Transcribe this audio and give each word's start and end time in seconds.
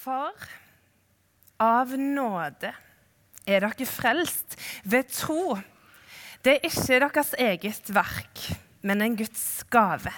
For 0.00 0.32
av 1.60 1.90
nåde 1.92 2.70
er 3.44 3.60
dere 3.60 3.86
frelst 3.88 4.56
ved 4.88 5.10
tro. 5.12 5.58
Det 6.40 6.54
er 6.54 6.68
ikke 6.70 7.00
deres 7.02 7.32
eget 7.36 7.90
verk, 7.92 8.44
men 8.80 9.04
en 9.04 9.18
Guds 9.18 9.60
gave. 9.68 10.12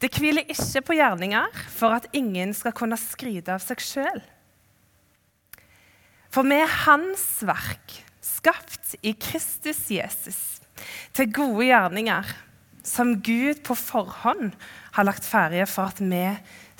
Det 0.00 0.08
hviler 0.14 0.48
ikke 0.48 0.80
på 0.88 0.96
gjerninger 0.96 1.58
for 1.74 1.98
at 1.98 2.08
ingen 2.16 2.54
skal 2.56 2.72
kunne 2.76 2.96
skryte 3.00 3.52
av 3.52 3.60
seg 3.60 3.82
sjøl. 3.84 4.22
For 6.32 6.48
vi 6.48 6.56
er 6.62 6.78
Hans 6.86 7.26
verk, 7.44 7.98
skapt 8.24 8.96
i 9.04 9.12
Kristus 9.20 9.84
Jesus, 9.92 10.40
til 11.12 11.28
gode 11.28 11.68
gjerninger, 11.68 12.30
som 12.84 13.18
Gud 13.24 13.60
på 13.64 13.76
forhånd 13.76 14.56
har 14.96 15.06
lagt 15.06 15.28
ferdige 15.28 15.68
for 15.68 15.92
at 15.92 16.00
vi 16.00 16.24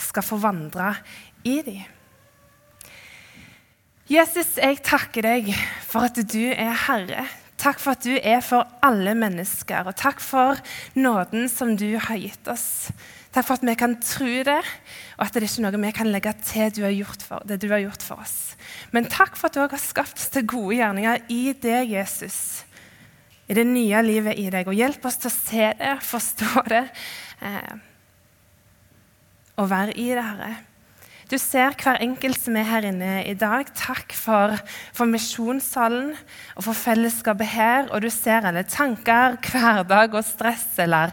skal 0.01 0.25
få 0.25 0.41
vandre 0.41 0.95
i 1.45 1.61
dem. 1.65 1.94
Jesus, 4.05 4.59
jeg 4.61 4.83
takker 4.85 5.25
deg 5.25 5.47
for 5.89 6.05
at 6.05 6.19
du 6.29 6.43
er 6.53 6.75
Herre. 6.85 7.23
Takk 7.57 7.79
for 7.81 7.95
at 7.95 8.05
du 8.05 8.13
er 8.19 8.43
for 8.45 8.69
alle 8.85 9.15
mennesker, 9.17 9.87
og 9.89 9.97
takk 9.97 10.21
for 10.21 10.61
nåden 10.93 11.47
som 11.49 11.73
du 11.81 11.95
har 11.97 12.19
gitt 12.21 12.51
oss. 12.53 12.91
Takk 13.33 13.47
for 13.49 13.57
at 13.57 13.65
vi 13.65 13.77
kan 13.81 13.97
tro 14.05 14.29
det, 14.45 14.59
og 15.17 15.25
at 15.25 15.33
det 15.33 15.41
er 15.41 15.49
ikke 15.49 15.65
noe 15.65 15.81
vi 15.87 15.95
kan 15.97 16.11
legge 16.13 16.35
til 16.45 16.75
du 16.77 16.85
for, 17.25 17.41
det 17.49 17.63
du 17.63 17.71
har 17.73 17.81
gjort 17.81 18.05
for 18.05 18.21
oss. 18.21 18.37
Men 18.93 19.09
takk 19.09 19.41
for 19.41 19.49
at 19.49 19.57
du 19.57 19.63
også 19.63 19.79
har 19.79 19.85
skapt 19.87 20.21
oss 20.21 20.29
til 20.37 20.47
gode 20.53 20.77
gjerninger 20.83 21.25
i 21.33 21.57
det, 21.57 21.81
Jesus. 21.89 22.39
I 23.49 23.57
det 23.57 23.65
nye 23.65 24.05
livet 24.05 24.37
i 24.37 24.51
deg. 24.53 24.69
Og 24.69 24.77
hjelp 24.77 25.09
oss 25.09 25.17
til 25.17 25.33
å 25.33 25.39
se 25.39 25.73
det, 25.81 25.97
forstå 26.05 26.69
det 26.69 26.85
eh, 27.41 27.75
og 29.57 29.73
være 29.73 29.97
i 29.97 30.11
det, 30.13 30.29
Herre. 30.29 30.55
Du 31.35 31.39
ser 31.43 31.73
hver 31.75 31.97
enkelt 31.99 32.39
som 32.39 32.55
er 32.55 32.67
her 32.69 32.85
inne 32.87 33.15
i 33.27 33.33
dag. 33.35 33.67
Takk 33.75 34.13
for, 34.15 34.53
for 34.95 35.11
misjonssalen 35.11 36.13
og 36.55 36.61
for 36.63 36.79
fellesskapet 36.79 37.49
her. 37.51 37.89
Og 37.89 38.05
du 38.05 38.07
ser 38.15 38.47
alle 38.47 38.63
tanker, 38.71 39.35
hverdag 39.51 40.15
og 40.15 40.23
stress 40.23 40.77
eller 40.85 41.11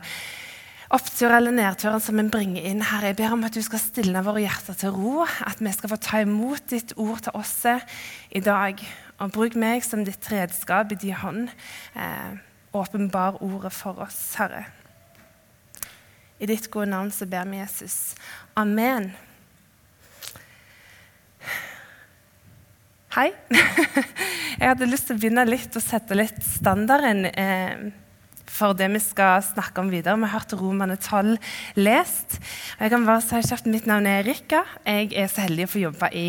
opptur 0.93 1.33
eller 1.33 1.55
nedturen 1.55 2.03
som 2.05 2.21
en 2.21 2.29
bringer 2.29 2.67
inn 2.69 2.83
her. 2.85 3.07
Jeg 3.07 3.17
ber 3.17 3.33
om 3.33 3.47
at 3.47 3.57
du 3.57 3.63
skal 3.65 3.81
stilne 3.81 4.21
våre 4.27 4.43
hjerter 4.43 4.77
til 4.83 4.93
ro, 4.93 5.25
at 5.25 5.57
vi 5.57 5.73
skal 5.73 5.93
få 5.95 5.97
ta 6.05 6.21
imot 6.21 6.69
ditt 6.69 6.93
ord 7.01 7.25
til 7.25 7.41
oss 7.41 7.55
i 8.29 8.43
dag. 8.45 8.85
Og 9.25 9.33
bruk 9.33 9.57
meg 9.57 9.81
som 9.87 10.05
ditt 10.05 10.29
redskap 10.29 10.93
i 10.93 10.99
din 11.01 11.17
hånd. 11.17 11.49
Eh, 11.97 12.37
åpenbar 12.77 13.41
ordet 13.41 13.73
for 13.73 14.05
oss, 14.05 14.21
Herre. 14.37 14.67
I 16.37 16.53
ditt 16.53 16.69
gode 16.69 16.93
navn 16.93 17.09
så 17.09 17.25
ber 17.25 17.49
vi 17.49 17.65
Jesus. 17.65 18.13
Amen. 18.53 19.15
Hei. 23.11 23.33
Jeg 24.61 24.69
hadde 24.69 24.87
lyst 24.87 25.09
til 25.09 25.17
å 25.17 25.19
begynne 25.19 25.43
litt 25.43 25.73
og 25.75 25.83
sette 25.83 26.15
litt 26.15 26.37
standarden 26.45 27.25
eh, 27.27 27.81
for 28.47 28.71
det 28.77 28.87
vi 28.93 29.01
skal 29.03 29.41
snakke 29.43 29.83
om 29.83 29.89
videre. 29.91 30.15
Vi 30.15 30.29
har 30.29 30.39
hørt 30.39 30.55
Romane 30.55 30.95
12 30.95 31.35
lest. 31.83 32.37
Jeg 32.79 32.93
kan 32.93 33.03
bare 33.03 33.19
si 33.25 33.41
kjapt, 33.49 33.67
Mitt 33.67 33.89
navn 33.89 34.07
er 34.07 34.23
Rikka. 34.23 34.63
Jeg 34.87 35.11
er 35.11 35.27
så 35.27 35.43
heldig 35.43 35.67
å 35.67 35.73
få 35.73 35.83
jobbe 35.83 36.11
i 36.15 36.25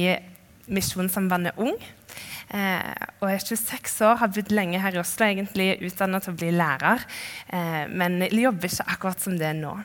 Misjonssambandet 0.75 1.63
Ung. 1.63 1.79
Eh, 2.51 3.07
og 3.21 3.31
jeg 3.31 3.39
er 3.39 3.47
26 3.53 3.97
år, 4.09 4.19
har 4.25 4.35
bodd 4.35 4.51
lenge 4.51 4.83
her 4.83 4.99
i 4.99 5.03
Oslo, 5.05 5.31
egentlig 5.31 5.77
utdannet 5.87 6.27
til 6.27 6.35
å 6.35 6.41
bli 6.43 6.51
lærer. 6.59 7.07
Eh, 7.47 7.83
men 7.95 8.25
jeg 8.27 8.43
jobber 8.43 8.75
ikke 8.75 8.91
akkurat 8.97 9.23
som 9.23 9.39
det 9.39 9.53
er 9.53 9.61
nå. 9.63 9.77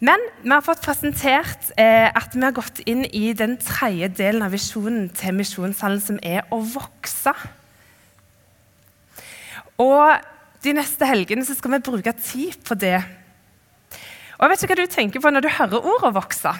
Men 0.00 0.22
vi 0.40 0.48
har 0.48 0.64
fått 0.64 0.80
presentert 0.80 1.72
eh, 1.76 2.08
at 2.08 2.32
vi 2.32 2.40
har 2.40 2.54
gått 2.56 2.80
inn 2.88 3.04
i 3.04 3.34
den 3.36 3.58
tredje 3.60 4.08
delen 4.16 4.44
av 4.46 4.54
visjonen 4.54 5.10
til 5.12 5.36
Misjonssalen, 5.36 6.00
som 6.00 6.20
er 6.24 6.46
å 6.48 6.62
vokse. 6.64 7.34
Og 9.80 10.24
de 10.64 10.72
neste 10.76 11.08
helgene 11.08 11.44
skal 11.44 11.76
vi 11.76 11.82
bruke 11.84 12.14
tid 12.16 12.56
på 12.64 12.76
det. 12.80 12.96
Og 14.38 14.46
jeg 14.46 14.52
vet 14.54 14.64
ikke 14.64 14.72
hva 14.72 14.80
du 14.80 14.92
tenker 14.94 15.20
på 15.20 15.32
når 15.32 15.44
du 15.44 15.52
hører 15.52 15.88
ordet 15.92 16.14
'vokse'. 16.16 16.56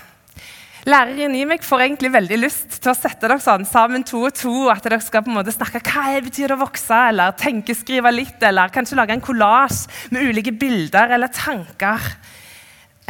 Læreren 0.88 1.34
i 1.36 1.44
meg 1.44 1.64
får 1.64 1.82
egentlig 1.84 2.08
veldig 2.12 2.38
lyst 2.40 2.78
til 2.80 2.92
å 2.92 2.96
sette 2.96 3.26
dere 3.26 3.40
sånn 3.40 3.66
sammen 3.68 4.04
to 4.04 4.22
og 4.24 4.36
to. 4.36 4.68
At 4.72 4.84
dere 4.84 5.00
skal 5.00 5.24
på 5.24 5.28
en 5.28 5.36
måte 5.36 5.52
snakke 5.52 5.80
hva 5.80 6.12
det 6.12 6.24
betyr 6.28 6.54
å 6.54 6.60
vokse, 6.60 6.96
eller 7.12 7.36
tenkeskrive 7.36 8.12
litt, 8.12 8.40
eller 8.40 8.72
kanskje 8.72 8.96
lage 8.96 9.16
en 9.16 9.24
kollasj 9.24 10.08
med 10.12 10.28
ulike 10.28 10.52
bilder 10.56 11.12
eller 11.16 11.28
tanker. 11.28 12.00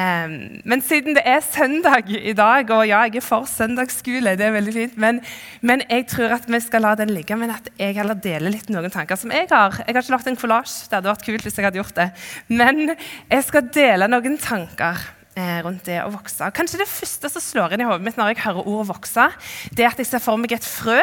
Um, 0.01 0.63
men 0.65 0.81
siden 0.87 1.17
det 1.17 1.23
er 1.29 1.43
søndag 1.45 2.09
i 2.09 2.33
dag, 2.37 2.71
og 2.73 2.87
ja, 2.89 3.03
jeg 3.09 3.19
er 3.19 3.25
for 3.25 3.49
søndagsskole, 3.51 4.37
det 4.39 4.47
er 4.47 4.55
veldig 4.55 4.73
fint, 4.73 4.97
men, 5.03 5.19
men, 5.67 5.83
jeg 5.91 6.07
tror 6.09 6.37
at 6.39 6.47
vi 6.49 6.61
skal 6.63 6.87
la 6.87 6.95
den 6.97 7.11
ligge. 7.13 7.37
Men 7.37 7.53
at 7.53 7.69
jeg 7.77 7.99
heller 7.99 8.17
deler 8.17 8.55
litt 8.55 8.71
noen 8.73 8.93
tanker 8.93 9.19
som 9.19 9.35
jeg 9.35 9.51
har. 9.51 9.81
Jeg 9.83 9.93
har 9.93 10.05
ikke 10.05 10.15
lagt 10.15 10.31
en 10.31 10.39
kollasj. 10.41 10.77
Det 10.89 11.01
hadde 11.01 11.11
vært 11.11 11.27
kult 11.27 11.47
hvis 11.47 11.59
jeg 11.59 11.67
hadde 11.67 11.81
gjort 11.83 11.99
det. 11.99 12.09
Men 12.49 12.95
jeg 12.95 13.47
skal 13.49 13.69
dele 13.75 14.09
noen 14.09 14.39
tanker 14.41 15.05
eh, 15.35 15.59
rundt 15.67 15.85
det 15.91 16.01
å 16.05 16.13
vokse. 16.15 16.53
Kanskje 16.57 16.81
det 16.85 16.91
første 16.91 17.33
som 17.35 17.45
slår 17.45 17.77
inn 17.77 17.85
i 17.85 17.91
hodet 17.91 18.07
mitt 18.07 18.21
når 18.21 18.33
jeg 18.33 18.45
hører 18.47 18.71
ordet 18.71 18.91
'vokse', 18.93 19.31
det 19.75 19.85
er 19.85 19.93
at 19.93 20.01
jeg 20.01 20.13
ser 20.13 20.25
for 20.25 20.41
meg 20.41 20.55
et 20.57 20.67
frø. 20.67 21.01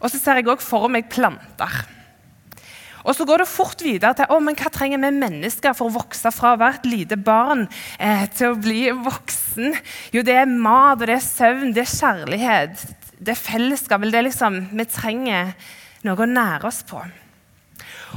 Og 0.00 0.08
så 0.08 0.16
ser 0.16 0.40
jeg 0.40 0.48
òg 0.48 0.62
for 0.64 0.88
meg 0.88 1.10
planter. 1.12 1.82
Og 3.04 3.16
så 3.16 3.24
går 3.28 3.42
det 3.42 3.48
fort 3.48 3.82
videre 3.84 4.12
til 4.16 4.28
oh, 4.32 4.42
men 4.44 4.56
hva 4.58 4.70
trenger 4.72 5.00
vi 5.00 5.12
mennesker 5.16 5.76
for 5.76 5.88
å 5.88 5.96
vokse 6.00 6.32
fra 6.34 6.54
å 6.54 6.60
være 6.60 6.82
et 6.82 6.90
lite 6.90 7.16
barn 7.16 7.66
eh, 7.98 8.26
til 8.36 8.52
å 8.52 8.60
bli 8.60 8.82
voksen. 8.92 9.72
Jo, 10.14 10.24
det 10.26 10.36
er 10.42 10.50
mat, 10.50 11.00
og 11.00 11.06
det 11.08 11.16
er 11.16 11.24
søvn, 11.24 11.72
det 11.76 11.86
er 11.86 11.94
kjærlighet, 11.94 12.84
det 13.20 13.34
er 13.34 13.40
fellesskap. 13.40 14.04
Det 14.04 14.20
er 14.20 14.28
liksom, 14.28 14.60
vi 14.76 14.86
trenger 14.90 15.54
noe 16.06 16.24
å 16.24 16.28
nære 16.28 16.68
oss 16.68 16.82
på. 16.88 17.00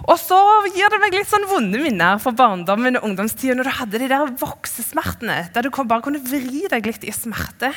Og 0.03 0.15
så 0.17 0.37
gir 0.73 0.89
det 0.89 0.99
meg 0.99 1.15
litt 1.15 1.29
sånn 1.29 1.45
vonde 1.47 1.79
minner 1.79 2.19
fra 2.21 2.33
barndommen 2.35 2.97
og 2.97 3.05
ungdomstida 3.07 3.55
når 3.55 3.69
du 3.69 3.75
hadde 3.77 4.01
de 4.01 4.09
der 4.09 4.33
voksesmertene, 4.41 5.37
der 5.53 5.65
du 5.65 5.69
bare 5.71 6.03
kunne 6.03 6.23
vri 6.23 6.65
deg 6.71 6.89
litt 6.89 7.05
i 7.05 7.13
smerte. 7.13 7.69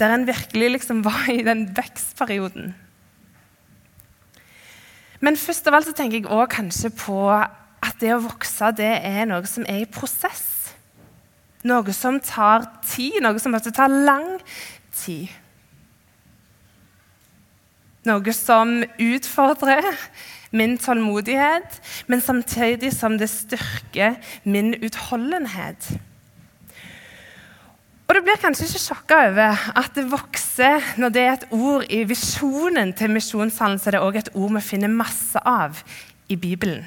Der 0.00 0.16
en 0.16 0.26
virkelig 0.26 0.72
liksom 0.76 1.04
var 1.06 1.28
i 1.30 1.44
den 1.46 1.68
vekstperioden. 1.76 2.72
Men 5.22 5.38
først 5.38 5.68
av 5.70 5.78
alt 5.78 5.86
så 5.86 5.94
tenker 5.96 6.18
jeg 6.18 6.26
også 6.26 6.54
kanskje 6.56 6.90
på 6.98 7.18
at 7.32 8.00
det 8.02 8.10
å 8.14 8.22
vokse 8.24 8.72
det 8.78 8.90
er 9.06 9.26
noe 9.30 9.46
som 9.46 9.66
er 9.70 9.84
i 9.84 9.90
prosess. 9.90 10.74
Noe 11.66 11.94
som 11.94 12.18
tar 12.22 12.66
tid, 12.82 13.20
noe 13.22 13.38
som 13.38 13.54
måtte 13.54 13.70
ta 13.74 13.86
lang 13.86 14.34
tid. 14.98 15.30
Noe 18.02 18.34
som 18.34 18.80
utfordrer 18.98 19.86
min 20.52 20.74
tålmodighet, 20.78 21.78
men 22.10 22.20
samtidig 22.20 22.90
som 22.92 23.14
det 23.18 23.30
styrker 23.30 24.18
min 24.42 24.74
utholdenhet. 24.74 25.86
Og 28.12 28.18
Du 28.18 28.26
blir 28.26 28.36
kanskje 28.36 28.66
ikke 28.68 28.80
sjokka 28.82 29.18
over 29.30 29.60
at 29.80 29.94
det 29.96 30.02
vokser 30.12 30.84
når 31.00 31.12
det 31.14 31.22
er 31.22 31.30
et 31.32 31.46
ord 31.56 31.86
i 31.88 32.02
visjonen 32.04 32.92
til 32.92 33.08
misjonshallen, 33.08 33.80
så 33.80 33.88
er 33.88 33.96
det 33.96 34.02
òg 34.04 34.18
et 34.20 34.34
ord 34.36 34.52
vi 34.52 34.66
finner 34.66 34.92
masse 34.92 35.40
av 35.48 35.80
i 36.28 36.36
Bibelen. 36.36 36.84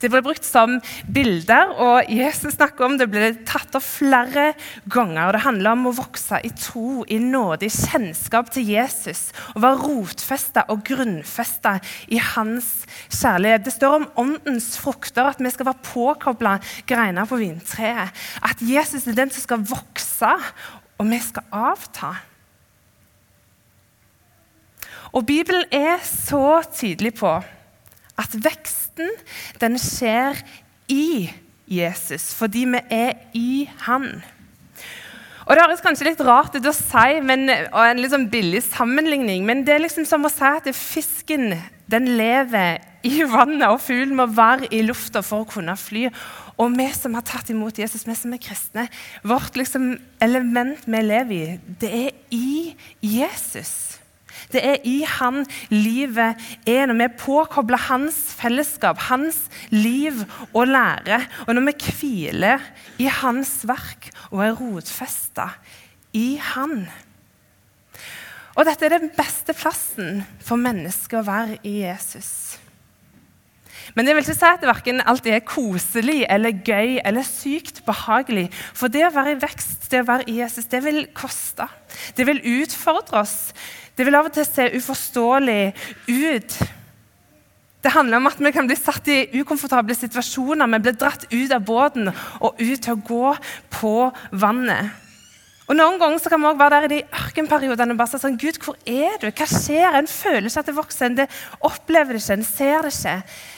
Det 0.00 0.10
ble 0.12 0.20
brukt 0.24 0.44
som 0.44 0.78
bilder, 1.12 1.72
og 1.80 2.10
Jesus 2.12 2.56
snakker 2.56 2.86
om 2.86 2.96
det 2.98 3.08
ble 3.12 3.30
tatt 3.48 3.74
opp 3.76 3.84
flere 3.84 4.50
ganger. 4.92 5.28
og 5.28 5.32
Det 5.36 5.44
handler 5.46 5.72
om 5.72 5.88
å 5.90 5.94
vokse 5.96 6.40
i 6.44 6.50
tro, 6.58 7.04
i 7.08 7.18
nåde, 7.22 7.68
i 7.68 7.72
kjennskap 7.72 8.50
til 8.54 8.68
Jesus. 8.74 9.30
Å 9.54 9.62
være 9.62 9.80
rotfesta 9.84 10.66
og 10.72 10.84
grunnfesta 10.86 11.76
i 12.12 12.20
hans 12.34 12.70
kjærlighet. 13.08 13.64
Det 13.66 13.74
står 13.76 13.98
om 14.00 14.08
åndens 14.26 14.74
frukter, 14.80 15.30
at 15.30 15.42
vi 15.42 15.52
skal 15.54 15.70
være 15.70 15.86
påkobla 15.92 16.56
greiner 16.88 17.28
på 17.28 17.40
vintreet. 17.40 18.26
At 18.44 18.62
Jesus 18.64 19.06
er 19.06 19.16
den 19.16 19.32
som 19.32 19.44
skal 19.44 19.64
vokse, 19.64 19.95
og 20.96 21.10
vi 21.10 21.18
skal 21.20 21.44
avta. 21.52 22.14
Og 25.12 25.26
Bibelen 25.26 25.64
er 25.72 26.00
så 26.04 26.62
tydelig 26.72 27.14
på 27.20 27.34
at 28.16 28.38
veksten 28.44 29.12
den 29.60 29.76
skjer 29.80 30.40
i 30.88 31.28
Jesus, 31.66 32.30
fordi 32.34 32.64
vi 32.70 32.80
er 32.90 33.12
i 33.34 33.68
Han. 33.86 34.22
Og 35.46 35.54
Det 35.54 35.62
høres 35.62 35.82
kanskje 35.84 36.08
litt 36.08 36.22
rart 36.26 36.56
ut 36.56 36.66
å 36.66 36.74
si, 36.74 37.20
men, 37.22 37.46
og 37.70 37.82
en 37.84 38.00
litt 38.02 38.10
sånn 38.10 38.26
billig 38.30 38.64
sammenligning, 38.66 39.44
men 39.46 39.62
det 39.66 39.76
er 39.76 39.84
liksom 39.84 40.06
som 40.08 40.26
å 40.26 40.32
si 40.32 40.48
at 40.48 40.66
fisken 40.74 41.52
den 41.86 42.08
lever 42.18 42.82
i 43.06 43.22
vannet, 43.30 43.68
og 43.70 43.78
fuglen 43.84 44.16
må 44.18 44.26
være 44.26 44.66
i 44.74 44.82
lufta 44.82 45.22
for 45.22 45.44
å 45.44 45.50
kunne 45.52 45.76
fly. 45.78 46.08
Og 46.56 46.72
vi 46.72 46.86
som 46.96 47.16
har 47.16 47.24
tatt 47.26 47.50
imot 47.52 47.78
Jesus, 47.78 48.06
vi 48.08 48.14
som 48.16 48.32
er 48.32 48.40
kristne, 48.40 48.86
vårt 49.26 49.58
liksom 49.58 49.94
element 50.24 50.86
vi 50.88 51.02
lever 51.04 51.36
i, 51.36 51.58
det 51.82 51.92
er 51.92 52.10
i 52.32 52.74
Jesus. 53.04 53.96
Det 54.52 54.62
er 54.62 54.84
i 54.86 55.00
han 55.08 55.44
livet 55.72 56.38
er, 56.68 56.86
når 56.86 56.98
vi 57.00 57.08
påkobler 57.18 57.80
hans 57.88 58.18
fellesskap, 58.38 59.00
hans 59.08 59.46
liv 59.72 60.22
og 60.52 60.68
lære. 60.70 61.22
Og 61.46 61.56
når 61.56 61.66
vi 61.70 61.76
hviler 61.90 62.64
i 63.02 63.08
hans 63.10 63.58
verk 63.68 64.10
og 64.30 64.44
er 64.44 64.56
rotfesta 64.56 65.50
i 66.16 66.36
Han. 66.40 66.86
Og 68.56 68.64
dette 68.64 68.86
er 68.86 68.94
den 68.96 69.10
beste 69.12 69.52
plassen 69.56 70.22
for 70.40 70.56
mennesket 70.60 71.18
å 71.20 71.26
være 71.26 71.58
i 71.68 71.80
Jesus. 71.82 72.45
Men 73.94 74.06
det 74.06 74.14
vil 74.16 74.24
ikke 74.24 74.36
si 74.36 74.48
at 74.48 74.62
det 74.62 74.70
verken 74.70 75.02
alltid 75.06 75.36
er 75.36 75.44
koselig 75.46 76.24
eller 76.32 76.56
gøy 76.66 76.98
eller 77.04 77.26
sykt 77.26 77.82
behagelig. 77.86 78.48
For 78.74 78.92
det 78.92 79.04
å 79.06 79.12
være 79.14 79.36
i 79.36 79.40
vekst, 79.44 79.86
det 79.92 80.02
å 80.02 80.08
være 80.08 80.26
i 80.30 80.38
Jesus, 80.40 80.68
det 80.72 80.82
vil 80.84 81.04
koste. 81.16 81.68
Det 82.16 82.26
vil 82.28 82.42
utfordre 82.62 83.22
oss. 83.22 83.36
Det 83.96 84.04
vil 84.04 84.18
av 84.18 84.28
og 84.28 84.34
til 84.36 84.48
se 84.48 84.68
uforståelig 84.76 85.60
ut. 86.10 86.58
Det 87.86 87.94
handler 87.94 88.18
om 88.18 88.26
at 88.26 88.40
vi 88.42 88.50
kan 88.50 88.66
bli 88.66 88.76
satt 88.76 89.08
i 89.08 89.40
ukomfortable 89.40 89.94
situasjoner. 89.94 90.66
Vi 90.74 90.84
blir 90.88 90.96
dratt 90.98 91.28
ut 91.30 91.52
av 91.54 91.64
båten 91.64 92.10
og 92.10 92.58
ut 92.58 92.80
til 92.82 92.96
å 92.96 93.02
gå 93.06 93.34
på 93.78 93.96
vannet. 94.34 95.05
Og 95.66 95.74
Noen 95.74 95.98
ganger 95.98 96.20
så 96.22 96.30
kan 96.30 96.38
vi 96.38 96.46
også 96.46 96.60
være 96.60 96.76
der 96.76 96.86
i 96.86 96.90
de 96.92 97.20
ørkenperiodene 97.20 97.94
og 97.96 97.98
bare 97.98 98.10
si 98.12 98.20
sånn 98.22 98.38
Gud, 98.38 98.58
hvor 98.62 98.76
er 98.86 99.16
du? 99.18 99.26
Hva 99.26 99.46
skjer? 99.50 99.96
En 99.98 100.06
føler 100.06 100.46
ikke 100.46 100.62
at 100.62 100.68
det 100.70 100.76
vokser, 100.76 101.10
en 101.10 101.66
opplever 101.66 102.14
det 102.14 102.22
ikke, 102.22 102.36
en 102.38 102.46
ser 102.46 102.86
det 102.86 102.92
ikke. 102.94 103.16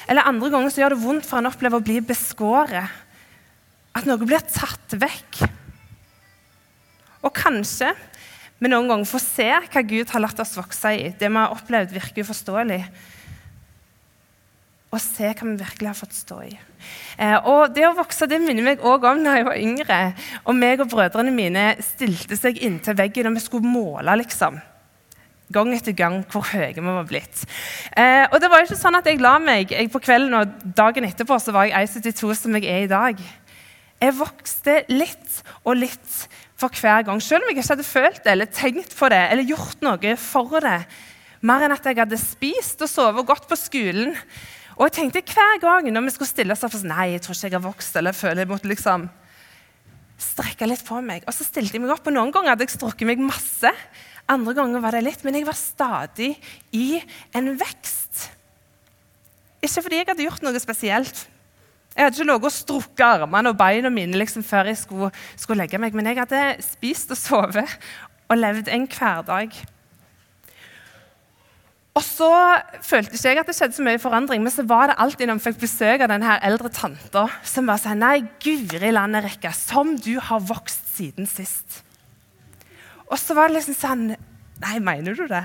Eller 0.08 0.31
andre 0.31 0.49
ganger 0.55 0.72
så 0.72 0.82
gjør 0.82 0.94
det 0.94 1.02
vondt 1.02 1.28
for 1.28 1.40
en 1.40 1.50
opplever 1.50 1.76
å 1.76 1.84
bli 1.84 1.99
beskåret. 2.08 2.96
At 3.93 4.08
noe 4.08 4.25
blir 4.25 4.40
tatt 4.40 4.96
vekk. 4.96 5.43
Og 7.28 7.34
kanskje 7.37 7.93
vi 8.58 8.72
noen 8.72 8.88
ganger 8.90 9.06
får 9.06 9.22
se 9.22 9.50
hva 9.69 9.84
Gud 9.87 10.08
har 10.14 10.25
latt 10.25 10.40
oss 10.43 10.56
vokse 10.56 10.94
i. 10.96 11.10
Det 11.12 11.28
vi 11.28 11.38
har 11.38 11.52
opplevd, 11.52 11.93
virker 11.93 12.25
uforståelig 12.25 12.81
og 14.88 15.00
se 15.02 15.29
hva 15.29 15.44
vi 15.44 15.58
virkelig 15.61 15.90
har 15.90 15.99
fått 15.99 16.17
stå 16.17 16.38
i. 16.46 16.55
Eh, 17.20 17.37
og 17.50 17.75
Det 17.75 17.85
å 17.85 17.96
vokse 17.96 18.29
det 18.31 18.38
minner 18.40 18.64
meg 18.64 18.81
også 18.81 19.11
om 19.11 19.20
da 19.25 19.37
jeg 19.37 19.46
var 19.49 19.61
yngre. 19.61 19.99
Og 20.49 20.56
meg 20.56 20.81
og 20.81 20.88
brødrene 20.93 21.35
mine 21.35 21.69
stilte 21.85 22.38
seg 22.40 22.61
inntil 22.64 22.96
veggen 22.96 23.29
og 23.29 23.37
vi 23.37 23.44
skulle 23.44 23.69
måle. 23.69 24.17
liksom. 24.23 24.61
Gang 25.52 25.73
etter 25.73 25.96
gang 25.96 26.23
hvor 26.29 26.44
høye 26.44 26.75
vi 26.76 26.85
var 26.85 27.05
blitt. 27.08 27.44
Eh, 27.96 28.25
og 28.32 28.40
det 28.40 28.50
var 28.52 28.64
ikke 28.64 28.81
sånn 28.81 28.96
at 28.99 29.06
Jeg 29.08 29.20
la 29.20 29.38
meg 29.38 29.70
jeg 29.73 29.90
på 29.93 30.00
kvelden 30.00 30.35
og 30.35 30.56
dagen 30.76 31.05
etterpå 31.05 31.38
så 31.41 31.52
var 31.52 31.69
jeg 31.69 31.88
1,72 31.88 32.34
som 32.37 32.56
jeg 32.56 32.69
er 32.69 32.84
i 32.84 32.91
dag. 32.91 33.20
Jeg 33.99 34.14
vokste 34.14 34.84
litt 34.88 35.41
og 35.64 35.76
litt 35.76 36.29
for 36.58 36.69
hver 36.69 37.05
gang. 37.06 37.20
Selv 37.20 37.44
om 37.44 37.50
jeg 37.50 37.58
ikke 37.58 37.75
hadde 37.75 37.87
følt 37.87 38.23
det 38.25 38.32
eller 38.32 38.52
tenkt 38.52 38.96
på 38.96 39.08
det 39.12 39.25
eller 39.32 39.49
gjort 39.49 39.82
noe 39.84 40.17
for 40.17 40.61
det. 40.64 40.81
Mer 41.41 41.64
enn 41.64 41.75
at 41.75 41.84
jeg 41.87 41.99
hadde 41.99 42.19
spist 42.19 42.81
og 42.82 42.91
sovet 42.91 43.26
godt 43.26 43.49
på 43.50 43.58
skolen. 43.58 44.17
Og 44.79 44.87
jeg 44.87 44.95
tenkte 44.95 45.25
hver 45.35 45.59
gang 45.63 45.89
når 45.91 46.07
vi 46.07 46.15
skulle 46.15 46.31
stille 46.31 46.55
oss 46.55 46.63
opp 46.63 46.77
Nei, 46.87 47.15
jeg 47.17 47.25
tror 47.25 47.35
ikke 47.35 47.49
jeg 47.49 47.57
har 47.57 47.65
vokst. 47.65 47.97
eller 47.99 48.15
føler 48.15 48.45
jeg 48.45 48.51
måtte 48.53 48.71
liksom 48.71 49.09
strekke 50.19 50.67
litt 50.67 50.85
på 50.87 51.01
meg. 51.03 51.25
Og 51.27 51.35
så 51.35 51.47
stilte 51.47 51.77
jeg 51.77 51.83
meg 51.83 51.95
opp, 51.95 52.07
og 52.07 52.15
Noen 52.15 52.31
ganger 52.35 52.55
hadde 52.55 52.67
jeg 52.67 52.77
strukket 52.77 53.07
meg 53.11 53.23
masse. 53.23 53.73
Andre 54.31 54.55
ganger 54.55 54.83
var 54.83 54.95
det 54.95 55.05
litt, 55.07 55.25
men 55.27 55.39
jeg 55.39 55.47
var 55.49 55.59
stadig 55.59 56.35
i 56.75 57.01
en 57.35 57.53
vekst. 57.59 58.29
Ikke 59.59 59.83
fordi 59.83 60.01
jeg 60.01 60.09
hadde 60.11 60.27
gjort 60.27 60.47
noe 60.47 60.63
spesielt. 60.63 61.25
Jeg 61.95 62.05
hadde 62.05 62.15
ikke 62.15 62.29
ligget 62.29 62.51
og 62.51 62.55
strukket 62.55 63.07
armene 63.07 63.51
og 63.51 63.59
beina 63.59 63.91
mine 63.91 64.21
liksom 64.21 64.45
før 64.47 64.71
jeg 64.71 64.79
skulle, 64.79 65.11
skulle 65.35 65.65
legge 65.65 65.81
meg, 65.83 65.97
men 65.99 66.07
jeg 66.07 66.21
hadde 66.21 66.43
spist 66.63 67.11
og 67.15 67.19
sovet 67.19 67.75
og 68.29 68.39
levd 68.39 68.71
en 68.71 68.87
hverdag. 68.93 69.57
Og 71.99 72.05
så 72.05 72.31
følte 72.87 73.17
ikke 73.17 73.33
jeg 73.33 73.41
at 73.41 73.49
det 73.49 73.56
skjedde 73.59 73.75
så 73.75 73.83
mye 73.83 73.99
forandring, 73.99 74.43
men 74.45 74.53
så 74.55 74.62
var 74.69 74.91
det 74.91 74.99
alltid 75.03 75.27
når 75.27 75.41
vi 75.41 75.47
fikk 75.49 75.62
besøk 75.65 76.05
av 76.05 76.12
denne 76.12 76.37
eldre 76.47 76.71
tanta 76.71 77.25
som 77.43 77.67
var 77.67 77.81
sånn 77.83 77.99
Nei, 78.05 78.21
guri 78.43 78.93
landet 78.95 79.27
Rekka, 79.27 79.50
som 79.56 79.97
du 79.99 80.15
har 80.23 80.45
vokst 80.47 80.93
siden 80.95 81.27
sist. 81.27 81.81
Og 83.09 83.19
så 83.19 83.35
var 83.35 83.50
det 83.50 83.59
liksom 83.59 83.79
sånn 83.79 84.05
Nei, 84.62 84.77
mener 84.83 85.19
du 85.19 85.25
det? 85.31 85.43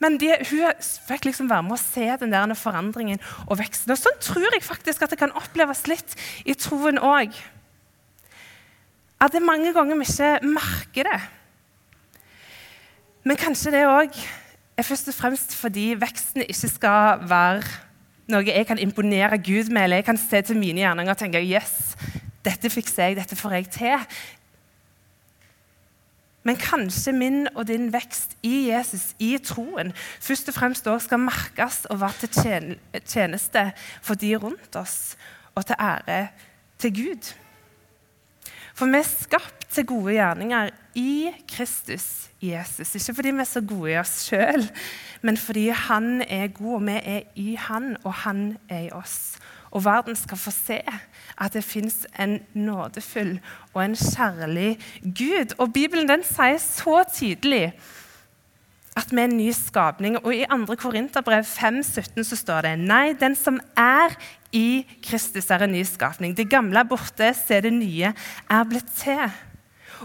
Men 0.00 0.16
de, 0.18 0.32
hun 0.48 0.82
fikk 1.10 1.28
liksom 1.28 1.50
være 1.50 1.66
med 1.66 1.76
å 1.76 1.80
se 1.82 2.06
den 2.22 2.32
der 2.32 2.54
forandringen 2.56 3.20
og 3.46 3.58
veksten. 3.60 3.92
Og 3.92 4.00
sånn 4.00 4.20
tror 4.24 4.46
jeg 4.48 4.64
faktisk 4.64 5.04
at 5.04 5.12
det 5.12 5.20
kan 5.20 5.34
oppleves 5.36 5.84
litt 5.90 6.14
i 6.48 6.56
troen 6.56 6.98
òg. 7.04 7.36
At 9.20 9.34
det 9.36 9.44
mange 9.44 9.74
ganger 9.76 10.00
vi 10.00 10.08
ikke 10.08 10.54
merker 10.56 11.10
det. 11.10 11.18
Men 13.28 13.36
kanskje 13.36 13.74
det 13.74 13.84
òg 13.84 14.16
er 14.80 14.88
først 14.88 15.08
og 15.12 15.16
fremst 15.16 15.54
fordi 15.56 15.92
veksten 16.00 16.44
ikke 16.46 16.68
skal 16.72 17.22
være 17.28 17.64
noe 18.30 18.46
jeg 18.46 18.66
kan 18.68 18.78
imponere 18.78 19.38
Gud 19.42 19.70
med, 19.72 19.84
eller 19.84 20.00
jeg 20.00 20.06
kan 20.06 20.20
se 20.20 20.42
til 20.46 20.58
mine 20.58 20.80
gjerninger 20.80 21.12
og 21.12 21.18
tenke 21.18 21.42
yes, 21.42 21.96
dette 22.46 22.70
fikser 22.72 23.10
jeg, 23.10 23.18
dette 23.18 23.36
får 23.36 23.56
jeg 23.58 23.70
til. 23.74 24.06
Men 26.46 26.56
kanskje 26.56 27.12
min 27.12 27.42
og 27.52 27.66
din 27.68 27.90
vekst 27.92 28.38
i 28.46 28.70
Jesus, 28.70 29.10
i 29.20 29.34
troen, 29.44 29.92
først 30.20 30.48
og 30.48 30.56
fremst 30.56 30.86
også 30.88 31.10
skal 31.10 31.20
merkes 31.20 31.82
og 31.92 32.00
være 32.00 32.30
til 32.30 33.02
tjeneste 33.04 33.66
for 34.00 34.16
de 34.16 34.32
rundt 34.40 34.76
oss, 34.80 35.18
og 35.54 35.66
til 35.66 35.76
ære 35.76 36.28
til 36.80 36.94
Gud. 36.96 37.32
For 38.74 38.88
vi 38.88 39.02
er 39.02 39.10
skapt 39.10 39.68
til 39.74 39.86
gode 39.90 40.16
gjerninger 40.16 40.70
i 40.94 41.30
Kristus 41.48 42.30
Jesus. 42.42 42.94
Ikke 42.94 43.14
fordi 43.14 43.30
vi 43.30 43.44
er 43.44 43.48
så 43.48 43.60
gode 43.60 43.92
i 43.92 43.98
oss 44.00 44.14
sjøl, 44.26 44.66
men 45.22 45.36
fordi 45.36 45.68
han 45.68 46.22
er 46.22 46.50
god, 46.56 46.74
og 46.80 46.86
vi 46.86 46.98
er 46.98 47.22
i 47.34 47.54
han, 47.54 47.96
og 48.04 48.14
han 48.24 48.56
er 48.68 48.88
i 48.88 48.92
oss. 48.96 49.38
Og 49.70 49.84
verden 49.84 50.16
skal 50.18 50.38
få 50.38 50.50
se 50.50 50.80
at 51.40 51.54
det 51.54 51.62
fins 51.64 52.02
en 52.18 52.40
nådefull 52.54 53.36
og 53.72 53.84
en 53.84 53.94
kjærlig 53.96 54.78
Gud. 55.02 55.54
Og 55.58 55.72
Bibelen 55.72 56.08
den 56.08 56.24
sier 56.26 56.58
så 56.58 57.04
tydelig 57.14 57.70
at 58.98 59.12
vi 59.12 59.20
er 59.22 59.28
en 59.28 59.36
ny 59.38 59.52
skapning. 59.54 60.18
Og 60.18 60.34
I 60.34 60.44
2. 60.50 60.74
Korinterbrev 60.80 61.46
5,17 61.46 62.26
så 62.26 62.36
står 62.36 62.66
det 62.66 62.74
Nei, 62.82 63.12
den 63.20 63.36
som 63.38 63.60
er 63.78 64.16
i 64.52 64.82
Kristus, 65.06 65.50
er 65.50 65.62
en 65.64 65.72
ny 65.72 65.84
skapning. 65.86 66.34
Det 66.36 66.48
gamle 66.50 66.82
er 66.82 66.90
borte, 66.90 67.30
se 67.38 67.60
det 67.62 67.72
nye 67.72 68.10
er 68.50 68.66
blitt 68.68 68.90
til. 68.98 69.30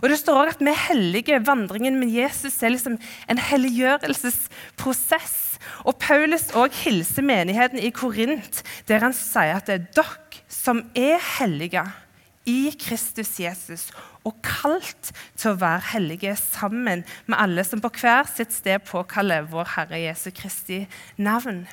Og 0.01 0.09
Det 0.09 0.19
står 0.19 0.42
også 0.42 0.57
at 0.57 0.65
vi 0.65 0.74
hellige. 0.89 1.47
Vandringen 1.47 2.00
med 2.00 2.12
Jesus 2.12 2.63
er 2.63 2.74
liksom 2.74 2.97
en 3.30 3.39
helliggjørelsesprosess. 3.39 5.59
Og 5.83 5.95
Paulus 6.00 6.50
også 6.53 6.83
hilser 6.83 7.21
menigheten 7.21 7.80
i 7.80 7.89
Korint, 7.89 8.63
der 8.88 9.00
han 9.00 9.15
sier 9.15 9.59
at 9.59 9.68
det 9.68 9.80
er 9.80 9.86
dere 10.01 10.44
som 10.51 10.83
er 10.95 11.21
hellige 11.38 11.83
i 12.45 12.69
Kristus 12.77 13.39
Jesus, 13.42 13.88
og 14.25 14.38
kalt 14.45 15.12
til 15.38 15.53
å 15.53 15.59
være 15.62 15.92
hellige 15.94 16.36
sammen 16.38 17.03
med 17.25 17.38
alle 17.38 17.66
som 17.66 17.81
på 17.81 17.92
hver 18.02 18.30
sitt 18.30 18.54
sted 18.54 18.85
påkaller 18.85 19.47
vår 19.49 19.71
Herre 19.75 20.02
Jesu 20.04 20.30
Kristi 20.35 20.83
navn. 21.18 21.66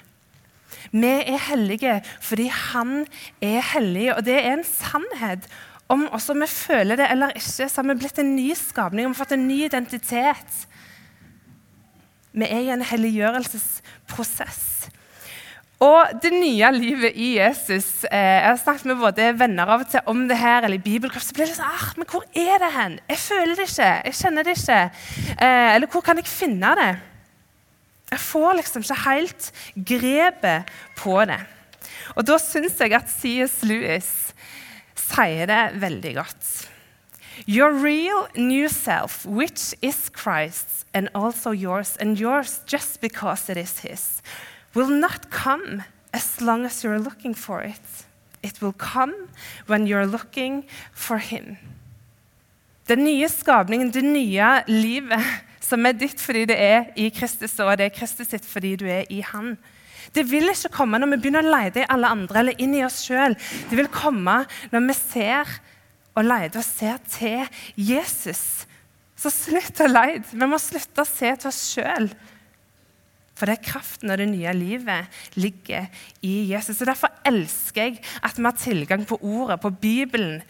Vi 0.92 1.08
er 1.08 1.40
hellige 1.50 1.98
fordi 2.24 2.48
Han 2.48 3.04
er 3.40 3.60
hellig, 3.74 4.08
og 4.16 4.24
det 4.24 4.38
er 4.40 4.54
en 4.54 4.66
sannhet 4.66 5.48
om 5.90 6.06
også 6.14 6.34
vi 6.38 6.48
føler 6.48 6.96
det 7.00 7.08
eller 7.10 7.34
ikke, 7.36 7.68
så 7.68 7.80
har 7.80 7.88
vi 7.88 7.98
blitt 8.00 8.20
en 8.22 8.34
ny 8.36 8.52
skapning. 8.56 9.06
Vi 9.06 9.10
har 9.10 9.18
fått 9.18 9.34
en 9.36 9.48
ny 9.48 9.64
identitet. 9.66 10.60
Vi 12.32 12.48
er 12.48 12.62
i 12.64 12.72
en 12.72 12.84
helliggjørelsesprosess. 12.86 14.68
Og 15.82 16.12
det 16.22 16.30
nye 16.30 16.68
livet 16.76 17.16
i 17.18 17.32
Jesus 17.40 18.04
eh, 18.06 18.38
Jeg 18.38 18.46
har 18.46 18.58
snakket 18.60 18.86
med 18.92 19.00
både 19.00 19.32
venner 19.34 19.70
av 19.74 19.82
og 19.82 19.88
til 19.90 20.10
om 20.12 20.20
det 20.30 20.38
her, 20.38 20.62
eller 20.62 20.78
i 20.78 20.84
bibelkraft, 20.84 21.26
så 21.26 21.34
blir 21.34 21.50
det 21.50 21.56
sånn 21.56 21.66
ah, 21.66 21.88
Men 21.98 22.08
hvor 22.10 22.22
er 22.38 22.62
det 22.62 22.68
hen? 22.76 22.98
Jeg 23.10 23.18
føler 23.24 23.56
det 23.58 23.66
ikke. 23.66 23.88
Jeg 24.06 24.18
kjenner 24.20 24.46
det 24.46 24.54
ikke. 24.60 24.82
Eh, 25.34 25.70
eller 25.74 25.90
hvor 25.90 26.04
kan 26.06 26.22
jeg 26.22 26.30
finne 26.30 26.74
det? 26.78 26.92
Jeg 28.12 28.20
får 28.20 28.58
liksom 28.60 28.84
ikke 28.84 29.00
helt 29.06 29.50
grepet 29.90 30.72
på 31.00 31.16
det. 31.28 31.40
Og 32.14 32.26
da 32.28 32.36
syns 32.40 32.78
jeg 32.78 32.94
at 32.94 33.10
C.S. 33.10 33.62
Lewis 33.66 34.12
sier 35.12 35.46
det 35.46 35.80
veldig 35.80 36.14
godt. 36.16 36.52
Your 37.46 37.72
real 37.72 38.28
new 38.36 38.68
self, 38.68 39.24
which 39.26 39.74
is 39.82 40.10
Christ's 40.10 40.84
and 40.94 41.08
also 41.14 41.50
yours, 41.50 41.96
and 42.00 42.18
yours 42.18 42.60
just 42.66 43.00
because 43.00 43.48
it 43.50 43.56
is 43.56 43.78
His, 43.80 44.22
will 44.74 44.88
not 44.88 45.30
come 45.30 45.82
as 46.12 46.40
long 46.40 46.66
as 46.66 46.84
you're 46.84 46.98
looking 46.98 47.34
for 47.34 47.62
it. 47.62 48.06
It 48.42 48.60
will 48.60 48.72
come 48.72 49.14
when 49.66 49.86
you're 49.86 50.06
looking 50.06 50.64
for 50.92 51.18
Him. 51.18 51.56
Den 52.88 53.04
nye 53.04 53.28
skapningen, 53.28 53.90
det 53.90 54.04
nye 54.04 54.62
livet, 54.66 55.20
som 55.60 55.86
er 55.86 55.92
ditt 55.92 56.20
fordi 56.20 56.44
det 56.50 56.58
er 56.60 56.90
i 56.96 57.08
Kristus, 57.08 57.58
og 57.60 57.78
det 57.78 57.86
er 57.86 57.96
Kristus 57.96 58.28
sitt 58.28 58.46
fordi 58.46 58.76
du 58.76 58.86
er 58.86 59.06
i 59.10 59.22
Han. 59.32 59.56
Det 60.14 60.24
vil 60.28 60.50
ikke 60.50 60.72
komme 60.74 60.98
når 61.00 61.14
vi 61.14 61.20
begynner 61.22 61.46
å 61.46 61.54
lete 61.54 61.84
i 61.84 61.88
alle 61.94 62.10
andre 62.16 62.42
eller 62.42 62.62
inn 62.62 62.74
i 62.76 62.84
oss 62.86 63.02
sjøl. 63.06 63.36
Det 63.70 63.78
vil 63.78 63.90
komme 63.92 64.42
når 64.72 64.88
vi 64.88 64.98
ser 64.98 65.56
og 66.12 66.26
leter 66.26 66.60
og 66.60 66.66
ser 66.66 66.98
til 67.08 67.46
Jesus. 67.78 68.42
Så 69.16 69.30
slutt 69.32 69.80
å 69.80 69.88
lete. 69.88 70.34
Vi 70.34 70.48
må 70.50 70.58
slutte 70.60 71.04
å 71.04 71.08
se 71.08 71.30
til 71.38 71.52
oss 71.52 71.62
sjøl. 71.72 72.10
For 73.38 73.48
det 73.48 73.56
er 73.56 73.70
kraften 73.72 74.12
og 74.12 74.20
det 74.20 74.28
nye 74.30 74.52
livet 74.54 75.38
ligger 75.40 75.88
i 76.22 76.34
Jesus. 76.52 76.82
Og 76.82 76.90
Derfor 76.90 77.14
elsker 77.26 77.88
jeg 77.88 78.02
at 78.22 78.36
vi 78.38 78.44
har 78.46 78.58
tilgang 78.60 79.06
på 79.08 79.18
ordet, 79.18 79.60
på 79.62 79.72
Bibelen, 79.82 80.42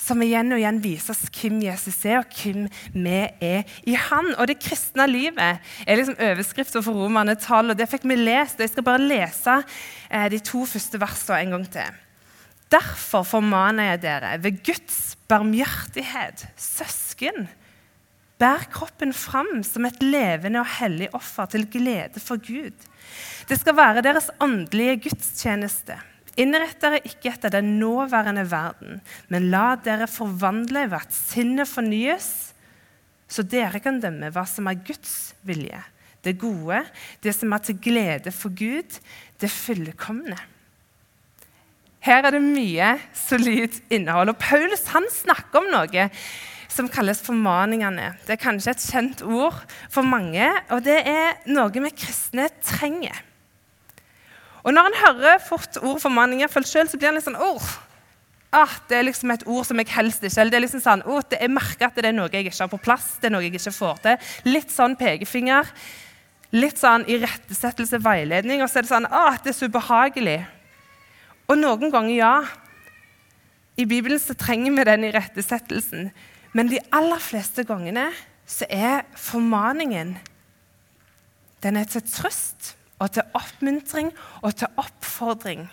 som 0.00 0.22
igjen 0.24 0.52
og 0.54 0.60
igjen 0.60 0.80
viser 0.82 1.14
oss 1.14 1.28
hvem 1.34 1.60
Jesus 1.64 1.98
er, 2.08 2.22
og 2.22 2.36
hvem 2.40 2.66
vi 2.94 3.16
er 3.44 3.80
i 3.84 3.96
Han. 4.08 4.32
Og 4.38 4.48
det 4.50 4.60
kristne 4.62 5.06
livet 5.10 5.60
er 5.86 6.00
liksom 6.00 6.18
overskriften 6.30 6.84
for 6.86 6.96
Romerne 6.96 7.36
12, 7.36 7.74
og 7.74 7.78
det 7.78 7.88
fikk 7.90 8.06
vi 8.08 8.18
lest. 8.18 8.58
og 8.58 8.66
Jeg 8.66 8.74
skal 8.74 8.86
bare 8.86 9.04
lese 9.04 9.56
eh, 10.08 10.28
de 10.32 10.40
to 10.44 10.64
første 10.68 11.00
versene 11.00 11.40
en 11.44 11.56
gang 11.56 11.68
til. 11.78 12.02
Derfor 12.70 13.26
formaner 13.26 13.92
jeg 13.92 14.02
dere 14.04 14.36
ved 14.42 14.60
Guds 14.66 15.00
barmhjertighet, 15.30 16.46
søsken, 16.58 17.48
bær 18.40 18.64
kroppen 18.72 19.12
fram 19.12 19.60
som 19.66 19.84
et 19.86 19.98
levende 20.02 20.62
og 20.62 20.70
hellig 20.78 21.10
offer 21.16 21.50
til 21.50 21.66
glede 21.70 22.22
for 22.22 22.40
Gud. 22.40 22.74
Det 23.50 23.58
skal 23.58 23.76
være 23.76 24.04
deres 24.06 24.30
åndelige 24.40 25.00
gudstjeneste. 25.08 25.98
Innrett 26.38 26.78
dere 26.82 27.00
ikke 27.02 27.32
etter 27.32 27.52
den 27.52 27.74
nåværende 27.80 28.44
verden, 28.50 29.00
men 29.28 29.48
la 29.50 29.74
dere 29.82 30.06
forvandle 30.10 30.86
ved 30.90 31.00
at 31.00 31.16
sinnet 31.16 31.68
fornyes, 31.68 32.28
så 33.30 33.42
dere 33.46 33.80
kan 33.82 33.98
dømme 34.02 34.30
hva 34.34 34.44
som 34.48 34.68
er 34.70 34.78
Guds 34.86 35.34
vilje, 35.46 35.80
det 36.22 36.36
gode, 36.38 36.82
det 37.24 37.34
som 37.34 37.52
er 37.54 37.64
til 37.64 37.78
glede 37.82 38.32
for 38.34 38.54
Gud, 38.54 38.98
det 39.40 39.50
fullkomne. 39.50 40.38
Her 42.00 42.24
er 42.24 42.36
det 42.36 42.44
mye 42.44 42.94
solid 43.16 43.76
innhold. 43.92 44.32
og 44.32 44.38
Paulus 44.40 44.86
han 44.94 45.04
snakker 45.12 45.60
om 45.60 45.68
noe 45.72 46.06
som 46.70 46.88
kalles 46.88 47.20
formaningene. 47.24 48.14
Det 48.24 48.36
er 48.36 48.40
kanskje 48.40 48.72
et 48.72 48.86
kjent 48.86 49.24
ord 49.26 49.58
for 49.92 50.06
mange, 50.06 50.46
og 50.70 50.84
det 50.86 51.00
er 51.04 51.42
noe 51.50 51.72
vi 51.74 51.92
kristne 51.92 52.48
trenger. 52.64 53.18
Og 54.64 54.74
Når 54.74 54.88
en 54.88 54.98
hører 55.04 55.38
fort 55.42 55.78
ord 55.82 56.00
for 56.00 56.62
selv, 56.62 56.88
så 56.88 56.98
blir 56.98 57.08
en 57.08 57.16
litt 57.16 57.24
sånn 57.24 57.38
oh, 57.40 57.70
ah, 58.52 58.74
Det 58.88 58.98
er 58.98 59.06
liksom 59.08 59.30
et 59.30 59.46
ord 59.46 59.64
som 59.66 59.78
jeg 59.78 59.88
helst 59.94 60.22
ikke 60.22 60.40
eller 60.40 60.50
det 60.50 60.58
er 60.58 60.66
liksom 60.66 60.84
sånn, 60.84 61.02
oh, 61.06 61.22
det, 61.22 61.40
Jeg 61.40 61.50
merker 61.50 61.88
at 61.88 61.96
det 61.96 62.10
er 62.10 62.16
noe 62.16 62.30
jeg 62.32 62.46
ikke 62.46 62.62
har 62.62 62.72
på 62.72 62.82
plass, 62.82 63.16
det 63.20 63.30
er 63.30 63.34
noe 63.34 63.44
jeg 63.44 63.54
ikke 63.54 63.72
får 63.72 64.00
til. 64.04 64.30
Litt 64.50 64.72
sånn 64.74 64.96
pekefinger. 65.00 65.68
Litt 66.52 66.80
sånn 66.80 67.06
irettesettelse, 67.06 68.00
veiledning. 68.02 68.62
Og 68.62 68.70
så 68.70 68.80
er 68.80 68.86
det 68.86 68.92
sånn 68.92 69.06
ah, 69.06 69.38
det 69.38 69.52
er 69.52 69.58
så 69.58 69.70
ubehagelig. 69.70 70.40
Og 71.50 71.58
noen 71.58 71.92
ganger, 71.92 72.16
ja. 72.16 72.34
I 73.78 73.86
Bibelen 73.88 74.20
så 74.20 74.34
trenger 74.36 74.74
vi 74.76 74.84
den 74.84 75.06
irettesettelsen. 75.08 76.10
Men 76.52 76.68
de 76.70 76.82
aller 76.92 77.22
fleste 77.22 77.64
gangene 77.64 78.10
så 78.50 78.66
er 78.66 79.06
formaningen 79.14 80.16
den 81.62 81.76
er 81.76 81.86
til 81.88 82.02
trøst 82.08 82.74
og 83.00 83.12
til 83.14 83.36
oppmuntring 83.36 84.10
og 84.42 84.54
til 84.60 84.80
oppfordring 84.80 85.66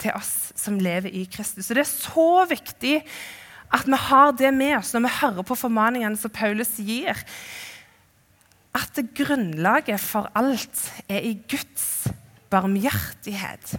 til 0.00 0.14
oss 0.16 0.52
som 0.58 0.78
lever 0.82 1.10
i 1.10 1.24
Kristus. 1.30 1.66
Så 1.66 1.74
Det 1.74 1.84
er 1.84 1.90
så 1.90 2.46
viktig 2.50 2.96
at 3.74 3.86
vi 3.86 3.98
har 3.98 4.32
det 4.38 4.52
med 4.54 4.76
oss 4.78 4.92
når 4.94 5.06
vi 5.06 5.16
hører 5.20 5.46
på 5.46 5.58
formaningene 5.58 6.18
som 6.20 6.30
Paulus 6.30 6.76
gir. 6.78 7.18
At 8.74 8.98
grunnlaget 9.14 10.00
for 10.02 10.30
alt 10.34 10.92
er 11.08 11.22
i 11.22 11.34
Guds 11.50 12.06
barmhjertighet. 12.50 13.74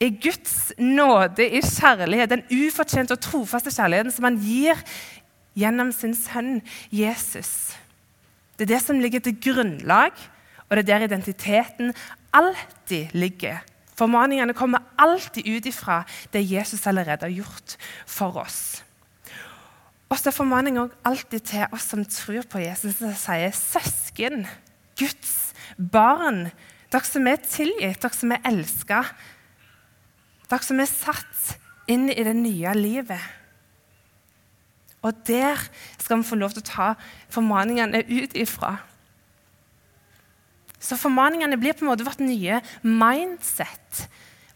I 0.00 0.08
Guds 0.16 0.72
nåde, 0.78 1.44
i 1.44 1.60
kjærlighet, 1.60 2.30
den 2.30 2.46
ufortjente 2.48 3.12
og 3.12 3.20
trofaste 3.20 3.72
kjærligheten 3.74 4.14
som 4.14 4.24
han 4.24 4.38
gir 4.40 4.78
gjennom 5.58 5.90
sin 5.92 6.14
sønn 6.16 6.60
Jesus. 6.94 7.74
Det 8.60 8.66
er 8.66 8.74
det 8.74 8.82
som 8.84 8.98
ligger 9.00 9.22
til 9.24 9.38
grunnlag, 9.40 10.12
og 10.68 10.76
det 10.76 10.82
er 10.82 10.88
der 10.90 11.06
identiteten 11.06 11.94
alltid 12.36 13.14
ligger. 13.16 13.62
Formaningene 13.96 14.52
kommer 14.52 14.84
alltid 15.00 15.48
ut 15.48 15.64
ifra 15.64 16.02
det 16.32 16.44
Jesus 16.44 16.84
allerede 16.86 17.24
har 17.24 17.32
gjort 17.32 17.78
for 18.04 18.36
oss. 18.36 18.82
Og 20.12 20.18
så 20.18 20.28
er 20.28 20.36
formaningen 20.36 20.92
alltid 21.08 21.40
til 21.48 21.72
oss 21.72 21.88
som 21.88 22.04
tror 22.04 22.44
på 22.52 22.60
Jesus, 22.60 22.98
som 23.00 23.16
sier 23.16 23.48
'søsken', 23.48 24.46
Guds 24.98 25.54
barn, 25.78 26.50
dere 26.92 27.04
som 27.04 27.26
er 27.26 27.36
tilgitt, 27.36 28.02
dere 28.02 28.12
som 28.12 28.32
er 28.32 28.44
elska, 28.44 29.04
dere 30.50 30.62
som 30.62 30.80
er 30.80 30.86
satt 30.86 31.56
inn 31.88 32.10
i 32.10 32.22
det 32.22 32.36
nye 32.36 32.74
livet. 32.74 33.39
Og 35.06 35.16
der 35.26 35.60
skal 35.98 36.20
vi 36.20 36.28
få 36.28 36.38
lov 36.40 36.54
til 36.54 36.64
å 36.64 36.70
ta 36.70 36.88
formaningene 37.32 38.02
ut 38.08 38.36
ifra. 38.36 38.76
Så 40.80 40.96
formaningene 41.00 41.58
blir 41.60 41.76
på 41.76 41.84
en 41.84 41.92
måte 41.92 42.06
vårt 42.06 42.22
nye 42.24 42.60
mindset. 42.84 44.04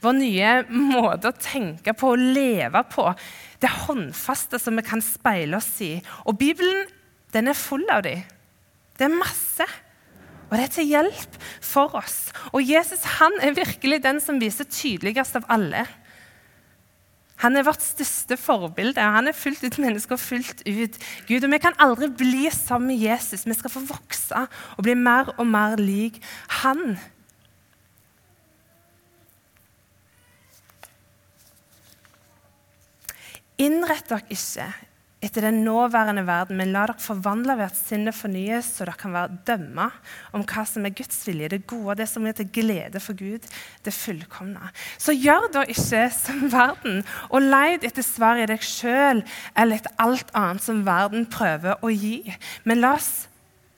Vår 0.05 0.17
nye 0.19 0.53
måte 0.69 1.31
å 1.31 1.37
tenke 1.37 1.95
på 1.97 2.13
og 2.13 2.21
leve 2.37 2.85
på. 2.93 3.07
Det 3.61 3.73
håndfaste 3.87 4.61
som 4.61 4.77
vi 4.77 4.85
kan 4.85 5.05
speile 5.05 5.61
oss 5.61 5.73
i. 5.85 5.97
Og 6.29 6.37
Bibelen 6.41 6.85
den 7.35 7.51
er 7.51 7.59
full 7.59 7.85
av 7.91 8.05
dem. 8.07 8.23
Det 8.95 9.09
er 9.09 9.17
masse. 9.17 9.67
Og 10.51 10.57
det 10.57 10.65
er 10.67 10.73
til 10.75 10.91
hjelp 10.93 11.39
for 11.65 11.97
oss. 11.99 12.29
Og 12.53 12.63
Jesus 12.63 13.03
han 13.19 13.35
er 13.43 13.57
virkelig 13.57 14.03
den 14.05 14.21
som 14.23 14.41
viser 14.41 14.69
tydeligst 14.69 15.41
av 15.41 15.49
alle. 15.53 15.87
Han 17.43 17.57
er 17.57 17.67
vårt 17.67 17.83
største 17.83 18.37
forbilde. 18.38 19.00
Han 19.00 19.29
er 19.29 19.37
fullt 19.37 19.64
ut 19.67 19.79
menneske 19.83 20.14
og 20.14 20.23
fullt 20.23 20.62
ut 20.67 20.99
Gud. 21.29 21.45
Og 21.45 21.50
Vi 21.50 21.59
kan 21.59 21.76
aldri 21.83 22.09
bli 22.09 22.47
som 22.55 22.87
Jesus. 22.91 23.47
Vi 23.47 23.57
skal 23.59 23.73
få 23.73 23.83
vokse 23.88 24.47
og 24.76 24.87
bli 24.87 24.95
mer 24.95 25.35
og 25.38 25.47
mer 25.47 25.76
lik 25.81 26.23
han. 26.62 26.97
Innrett 33.59 34.09
dere 34.11 34.35
ikke 34.35 34.67
etter 35.25 35.47
den 35.47 35.62
nåværende 35.64 36.26
verden, 36.26 36.59
men 36.61 36.73
la 36.75 36.85
dere 36.88 37.00
forvandle 37.00 37.57
ved 37.57 37.71
at 37.71 37.78
sinnet 37.78 38.16
fornyes, 38.16 38.69
så 38.76 38.85
dere 38.85 38.99
kan 39.00 39.14
være 39.14 39.38
dømme 39.49 39.88
om 40.37 40.45
hva 40.45 40.64
som 40.69 40.85
er 40.85 40.95
Guds 40.97 41.23
vilje, 41.26 41.49
det 41.54 41.62
gode, 41.71 41.97
det 42.00 42.09
som 42.11 42.26
er 42.28 42.37
til 42.37 42.50
glede 42.52 43.00
for 43.00 43.16
Gud, 43.16 43.47
det 43.85 43.95
fullkomne. 43.97 44.71
Så 45.00 45.16
gjør 45.16 45.49
da 45.54 45.64
ikke 45.64 46.04
som 46.12 46.45
verden, 46.52 47.02
og 47.31 47.47
leid 47.47 47.87
etter 47.88 48.04
svar 48.04 48.40
i 48.43 48.49
deg 48.50 48.62
sjøl 48.64 49.25
eller 49.57 49.81
etter 49.81 49.97
alt 50.02 50.33
annet 50.37 50.64
som 50.64 50.85
verden 50.87 51.28
prøver 51.31 51.81
å 51.81 51.93
gi. 51.93 52.21
Men 52.69 52.85
la 52.85 52.95
oss 52.99 53.26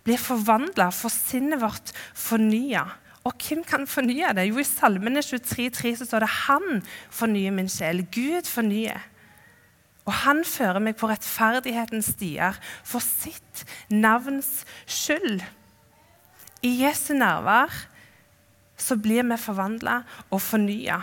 bli 0.07 0.19
forvandla, 0.19 0.91
for 0.95 1.11
sinnet 1.11 1.63
vårt 1.63 1.93
fornya. 2.15 2.87
Og 3.27 3.35
hvem 3.43 3.65
kan 3.67 3.89
fornye 3.91 4.31
det? 4.39 4.47
Jo, 4.47 4.61
I 4.63 4.67
Salmene 4.67 5.23
23, 5.23 5.71
23 5.75 5.97
så 5.99 6.07
står 6.07 6.21
det 6.23 6.35
'Han 6.47 6.83
fornyer 7.11 7.51
min 7.51 7.67
sjel'. 7.67 8.07
Gud 8.11 8.47
fornyer. 8.47 9.03
Og 10.07 10.15
han 10.23 10.45
fører 10.47 10.79
meg 10.83 10.97
på 10.99 11.09
rettferdighetens 11.11 12.13
stier 12.15 12.57
for 12.87 13.03
sitt 13.03 13.65
navns 13.91 14.63
skyld. 14.87 15.43
I 16.63 16.73
Jesu 16.85 17.13
nærvær 17.19 17.75
så 18.79 18.97
blir 19.01 19.27
vi 19.27 19.39
forvandla 19.41 20.01
og 20.31 20.41
fornya. 20.43 21.01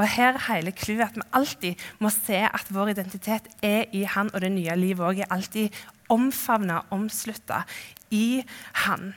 Og 0.00 0.06
her 0.08 0.34
er 0.34 0.44
hele 0.46 0.72
clouet 0.72 1.10
at 1.10 1.16
vi 1.18 1.26
alltid 1.36 1.86
må 2.00 2.10
se 2.12 2.38
at 2.48 2.70
vår 2.72 2.94
identitet 2.94 3.50
er 3.62 3.90
i 3.92 4.06
Han, 4.08 4.30
og 4.32 4.40
det 4.40 4.52
nye 4.54 4.76
livet 4.78 5.04
òg 5.04 5.20
er 5.20 5.32
alltid 5.34 5.74
omfavna, 6.10 6.80
omslutta 6.90 7.64
i 8.10 8.40
Han. 8.86 9.12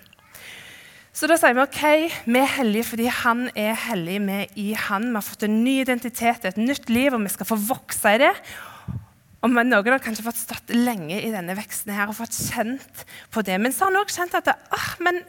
Så 1.14 1.30
da 1.30 1.38
sier 1.38 1.56
vi 1.56 1.62
ok, 1.62 1.84
vi 2.26 2.40
er 2.42 2.54
hellige 2.58 2.90
fordi 2.90 3.08
Han 3.22 3.48
er 3.56 3.78
hellig. 3.88 4.20
Vi 4.26 4.38
er 4.44 4.54
i 4.60 4.68
Han. 4.74 5.08
Vi 5.12 5.20
har 5.20 5.26
fått 5.26 5.48
en 5.48 5.60
ny 5.64 5.80
identitet, 5.82 6.46
et 6.46 6.58
nytt 6.58 6.90
liv, 6.90 7.14
og 7.14 7.22
vi 7.24 7.32
skal 7.32 7.48
få 7.48 7.60
vokse 7.70 8.16
i 8.18 8.24
det. 8.26 8.34
Og 9.44 9.52
Noen 9.52 9.76
har 9.76 10.00
kanskje 10.00 10.24
fått 10.24 10.40
stått 10.40 10.72
lenge 10.72 11.18
i 11.20 11.32
denne 11.34 11.56
veksten 11.58 11.92
her 11.92 12.08
og 12.08 12.16
fått 12.16 12.36
kjent 12.38 13.04
på 13.34 13.44
det. 13.44 13.58
Men 13.60 13.76
så 13.76 13.86
har 13.86 13.92
han 13.92 14.00
òg 14.00 14.14
kjent 14.14 14.38
at 14.40 14.48
det, 14.48 14.56
ah, 14.72 14.92
men 15.04 15.20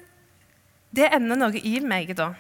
det 0.95 1.09
er 1.09 1.17
enda 1.19 1.39
noe 1.39 1.59
i 1.59 1.81
meg 1.83 2.13
da, 2.15 2.31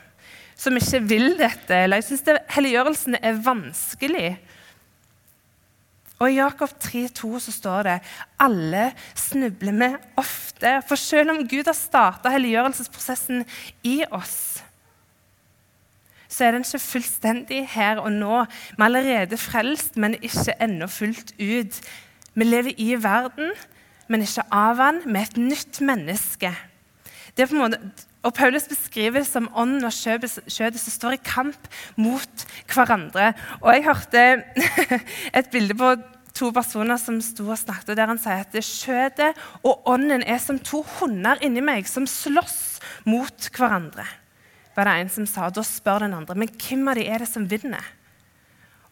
som 0.54 0.78
ikke 0.78 1.02
vil 1.10 1.32
dette. 1.40 1.74
Eller 1.74 1.98
jeg 1.98 2.12
syns 2.12 2.44
helliggjørelsen 2.54 3.18
er 3.18 3.40
vanskelig. 3.42 4.28
Og 6.22 6.30
I 6.30 6.38
Jakob 6.38 6.70
3,2 6.78 7.32
så 7.42 7.52
står 7.56 7.88
det 7.88 7.96
alle 8.40 8.84
snubler 9.18 9.74
vi 9.80 9.90
ofte. 10.22 10.76
For 10.86 11.00
selv 11.00 11.34
om 11.34 11.42
Gud 11.50 11.66
har 11.66 11.74
starta 11.74 12.30
helliggjørelsesprosessen 12.36 13.42
i 13.90 13.98
oss, 14.14 14.62
så 16.34 16.48
er 16.48 16.56
den 16.56 16.64
ikke 16.66 16.82
fullstendig 16.82 17.60
her 17.70 18.00
og 18.02 18.10
nå. 18.12 18.40
Vi 18.74 18.80
er 18.80 18.84
allerede 18.88 19.38
frelst, 19.38 19.96
men 19.96 20.16
ikke 20.18 20.56
ennå 20.62 20.88
fullt 20.90 21.34
ut. 21.38 21.78
Vi 22.34 22.44
lever 22.44 22.74
i 22.76 22.94
verden, 22.98 23.52
men 24.10 24.24
ikke 24.24 24.46
av 24.50 24.82
den. 24.82 25.02
Vi 25.06 25.20
er 25.20 25.28
et 25.28 25.38
nytt 25.38 25.80
menneske. 25.80 26.50
Det 27.36 27.44
er 27.44 27.50
på 27.50 27.54
en 27.54 27.62
måte, 27.62 27.78
og 28.24 28.34
Paulus 28.34 28.66
beskriver 28.70 29.20
det 29.20 29.28
som 29.28 29.50
ånden 29.54 29.84
og 29.86 29.94
kjødet 29.94 30.80
som 30.80 30.96
står 30.96 31.18
i 31.18 31.22
kamp 31.22 31.70
mot 31.96 32.44
hverandre. 32.72 33.32
Og 33.60 33.70
Jeg 33.74 33.84
hørte 33.84 34.24
et 35.38 35.50
bilde 35.52 35.78
på 35.78 35.94
to 36.34 36.50
personer 36.50 36.98
som 36.98 37.20
sto 37.22 37.46
og 37.46 37.58
snakket, 37.60 37.94
der 37.94 38.10
han 38.10 38.18
sier 38.18 38.42
at 38.42 38.58
skjødet 38.64 39.30
og 39.62 39.86
ånden 39.86 40.26
er 40.26 40.42
som 40.42 40.58
to 40.58 40.82
hunder 40.98 41.38
inni 41.46 41.62
meg 41.62 41.86
som 41.86 42.08
slåss 42.10 42.80
mot 43.06 43.50
hverandre 43.54 44.08
var 44.74 44.88
det 44.88 44.94
en 45.00 45.12
som 45.12 45.26
sa. 45.28 45.48
Da 45.50 45.64
spør 45.66 46.04
den 46.04 46.16
andre 46.16 46.36
men 46.38 46.52
hvem 46.52 46.88
av 46.90 46.98
de 46.98 47.06
er 47.08 47.24
det 47.24 47.30
som 47.30 47.48
vinner. 47.50 47.84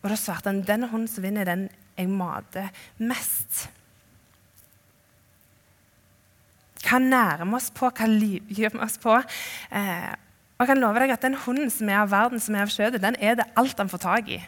Og 0.02 0.10
da 0.10 0.18
svarte 0.18 0.50
han 0.50 0.64
den 0.66 0.88
hunden 0.90 1.10
som 1.10 1.24
vinner, 1.24 1.46
den 1.46 1.68
jeg 1.98 2.08
mater 2.10 2.70
mest. 2.98 3.66
Hva 6.82 6.98
nærer 6.98 7.46
vi 7.46 7.56
oss 7.56 7.70
på? 7.74 7.90
Hva 7.94 8.08
lyver 8.10 8.74
vi 8.74 8.82
oss 8.82 8.98
på? 9.00 9.14
Eh, 9.70 10.12
og 10.56 10.64
jeg 10.64 10.70
kan 10.72 10.82
love 10.82 11.02
deg 11.02 11.10
at 11.14 11.22
Den 11.22 11.38
hunden 11.46 11.70
som 11.70 11.88
er 11.90 12.02
av 12.02 12.10
verden, 12.10 12.40
som 12.40 12.54
er 12.54 12.66
av 12.66 12.72
kjøttet, 12.72 13.02
den 13.02 13.18
er 13.18 13.38
det 13.38 13.50
alt 13.58 13.78
han 13.78 13.90
får 13.90 14.02
tak 14.02 14.28
i. 14.30 14.40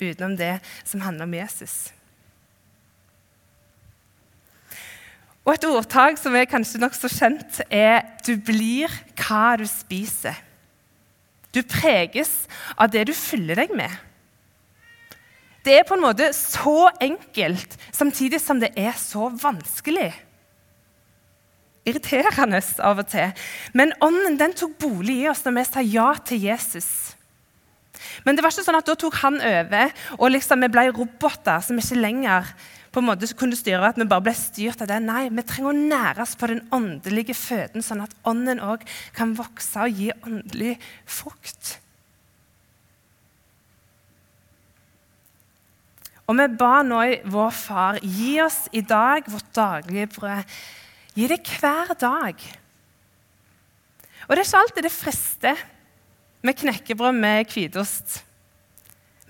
Utenom 0.00 0.36
det 0.38 0.58
som 0.84 1.02
handler 1.04 1.28
om 1.28 1.34
Jesus. 1.34 1.90
Og 5.46 5.54
Et 5.54 5.64
ordtak 5.64 6.18
som 6.20 6.34
er 6.36 6.48
kanskje 6.50 6.80
nokså 6.80 7.08
kjent, 7.08 7.60
er 7.70 8.02
'du 8.26 8.36
blir 8.36 8.88
hva 9.16 9.56
du 9.56 9.64
spiser'. 9.64 10.36
Du 11.54 11.62
preges 11.62 12.46
av 12.78 12.90
det 12.90 13.06
du 13.06 13.12
fyller 13.12 13.54
deg 13.54 13.74
med. 13.74 13.90
Det 15.64 15.78
er 15.78 15.84
på 15.84 15.94
en 15.94 16.02
måte 16.02 16.32
så 16.32 16.90
enkelt, 17.00 17.76
samtidig 17.92 18.40
som 18.40 18.60
det 18.60 18.70
er 18.76 18.92
så 18.92 19.28
vanskelig 19.28 20.14
irriterende 21.88 22.60
av 22.84 23.00
og 23.02 23.08
til. 23.10 23.32
Men 23.76 23.94
ånden 24.04 24.38
den 24.40 24.54
tok 24.56 24.76
bolig 24.80 25.22
i 25.22 25.30
oss 25.30 25.44
når 25.46 25.56
vi 25.56 25.64
sa 25.68 25.84
ja 25.84 26.10
til 26.26 26.44
Jesus. 26.44 26.90
Men 28.24 28.36
det 28.36 28.44
var 28.44 28.52
ikke 28.52 28.64
sånn 28.64 28.78
at 28.78 28.88
da 28.88 28.96
tok 28.98 29.16
han 29.20 29.40
over, 29.44 29.92
og 30.18 30.32
liksom 30.32 30.64
vi 30.64 30.70
ble 30.72 30.86
roboter 30.92 31.64
som 31.64 31.80
ikke 31.80 32.00
lenger 32.00 32.52
på 32.90 33.00
en 33.00 33.06
måte 33.06 33.28
kunne 33.38 33.58
styre 33.58 33.92
at 33.92 33.98
vi 34.00 34.06
bare 34.10 34.24
ble 34.26 34.34
styrt 34.34 34.82
av 34.82 34.90
det. 34.90 34.98
Nei, 35.04 35.28
vi 35.30 35.44
trenger 35.46 35.70
å 35.70 35.76
næres 35.78 36.34
på 36.38 36.48
den 36.50 36.64
åndelige 36.74 37.36
føden, 37.38 37.84
sånn 37.86 38.02
at 38.02 38.16
ånden 38.26 38.62
òg 38.66 38.82
kan 39.16 39.36
vokse 39.38 39.86
og 39.86 40.00
gi 40.00 40.10
åndelig 40.26 40.74
frukt. 41.06 41.76
Og 46.30 46.36
vi 46.38 46.46
ba 46.54 46.74
nå 46.86 46.98
i 47.10 47.18
vår 47.26 47.54
Far, 47.54 47.98
gi 48.02 48.36
oss 48.42 48.64
i 48.74 48.84
dag 48.86 49.26
vårt 49.30 49.50
daglige 49.56 50.10
brød. 50.14 50.58
Gi 51.18 51.26
det 51.30 51.40
hver 51.58 51.90
dag. 51.98 52.44
Og 54.28 54.36
det 54.36 54.42
er 54.44 54.46
ikke 54.46 54.60
alltid 54.60 54.86
det 54.86 54.94
frister 54.94 55.64
med 56.46 56.58
knekkebrød 56.60 57.18
med 57.18 57.50
hvitost. 57.50 58.20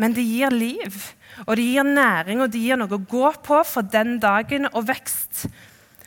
Men 0.00 0.16
det 0.16 0.24
gir 0.24 0.54
liv, 0.54 0.96
og 1.44 1.56
det 1.58 1.66
gir 1.66 1.84
næring, 1.84 2.40
og 2.40 2.52
det 2.52 2.62
gir 2.62 2.80
noe 2.80 2.96
å 2.96 3.04
gå 3.04 3.30
på 3.44 3.60
for 3.68 3.84
den 3.84 4.16
dagen 4.22 4.70
og 4.72 4.86
vekst. 4.88 5.44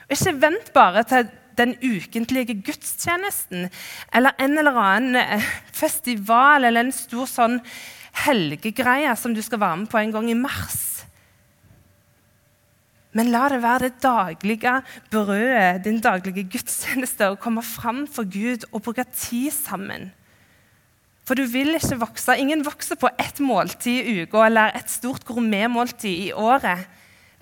Og 0.07 0.15
ikke 0.17 0.37
vent 0.41 0.73
bare 0.73 1.05
til 1.09 1.29
den 1.57 1.75
ukentlige 1.85 2.55
gudstjenesten 2.65 3.67
eller 4.13 4.33
en 4.41 4.57
eller 4.57 4.79
annen 4.81 5.19
eh, 5.21 5.51
festival 5.69 6.65
eller 6.65 6.87
en 6.87 6.95
stor 6.95 7.29
sånn 7.29 7.59
helgegreie 8.23 9.13
som 9.17 9.35
du 9.35 9.41
skal 9.45 9.61
være 9.61 9.83
med 9.83 9.91
på 9.91 10.01
en 10.01 10.15
gang 10.15 10.31
i 10.31 10.37
mars. 10.37 10.81
Men 13.13 13.29
la 13.29 13.45
det 13.51 13.61
være 13.61 13.85
det 13.85 14.01
daglige 14.01 14.73
brødet, 15.13 15.83
din 15.85 15.99
daglige 16.01 16.47
gudstjeneste, 16.49 17.29
å 17.29 17.37
komme 17.37 17.61
fram 17.61 18.07
for 18.09 18.25
Gud 18.25 18.65
og 18.71 18.81
bruke 18.87 19.05
tid 19.13 19.53
sammen. 19.53 20.09
For 21.23 21.39
du 21.39 21.45
vil 21.47 21.77
ikke 21.77 21.99
vokse. 22.01 22.35
Ingen 22.37 22.65
vokser 22.65 22.99
på 22.99 23.11
ett 23.19 23.39
måltid 23.43 24.09
i 24.09 24.23
uka 24.23 24.43
eller 24.47 24.75
et 24.75 24.91
stort 24.91 25.23
gourmetmåltid 25.27 26.27
i 26.27 26.31
året. 26.35 26.83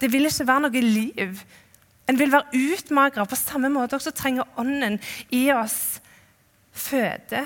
Det 0.02 0.12
vil 0.14 0.30
ikke 0.30 0.48
være 0.48 0.66
noe 0.68 0.84
liv. 0.86 1.44
En 2.10 2.20
vil 2.20 2.34
være 2.34 2.54
utmagra. 2.54 3.26
På 3.26 3.40
samme 3.40 3.72
måte 3.74 3.98
også 3.98 4.14
trenger 4.14 4.50
Ånden 4.62 5.00
i 5.34 5.48
oss 5.56 6.02
føde 6.72 7.46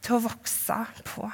til 0.00 0.16
å 0.16 0.22
vokse 0.24 0.78
på. 1.06 1.28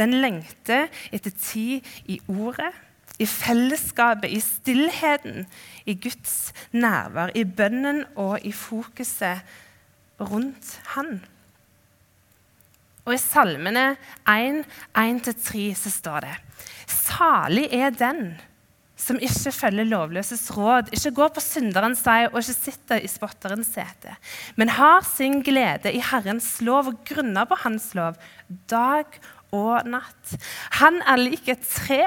Den 0.00 0.16
lengter 0.22 0.88
etter 1.12 1.34
tid 1.36 1.84
i 2.08 2.16
ordet 2.30 2.72
i 3.20 3.26
fellesskapet, 3.28 4.30
i 4.32 4.40
stillheten, 4.40 5.44
i 5.84 5.94
Guds 6.00 6.54
nærvær, 6.72 7.34
i 7.36 7.44
bønnen 7.44 8.06
og 8.16 8.38
i 8.48 8.52
fokuset 8.56 9.42
rundt 10.20 10.78
Han. 10.94 11.18
Og 13.06 13.14
I 13.16 13.20
Salmene 13.20 13.94
1, 14.28 14.62
1-3 14.98 15.66
så 15.78 15.92
står 15.92 16.26
det 16.26 16.36
Salig 16.90 17.68
er 17.74 17.92
den 17.94 18.34
som 19.00 19.18
ikke 19.22 19.52
følger 19.54 19.88
lovløses 19.88 20.42
råd, 20.52 20.90
ikke 20.92 21.14
går 21.16 21.30
på 21.36 21.42
synderens 21.42 22.02
vei 22.04 22.26
og 22.28 22.40
ikke 22.42 22.56
sitter 22.56 23.00
i 23.00 23.08
spotterens 23.08 23.70
sete, 23.72 24.12
men 24.60 24.74
har 24.76 25.00
sin 25.08 25.40
glede 25.46 25.92
i 25.96 26.02
Herrens 26.04 26.58
lov 26.66 26.92
og 26.92 26.98
grunner 27.08 27.48
på 27.48 27.58
Hans 27.62 27.90
lov 27.96 28.18
dag 28.70 29.16
og 29.56 29.88
natt. 29.88 30.36
Han 30.82 31.00
er 31.00 31.22
lik 31.22 31.48
et 31.50 31.64
tre 31.64 32.04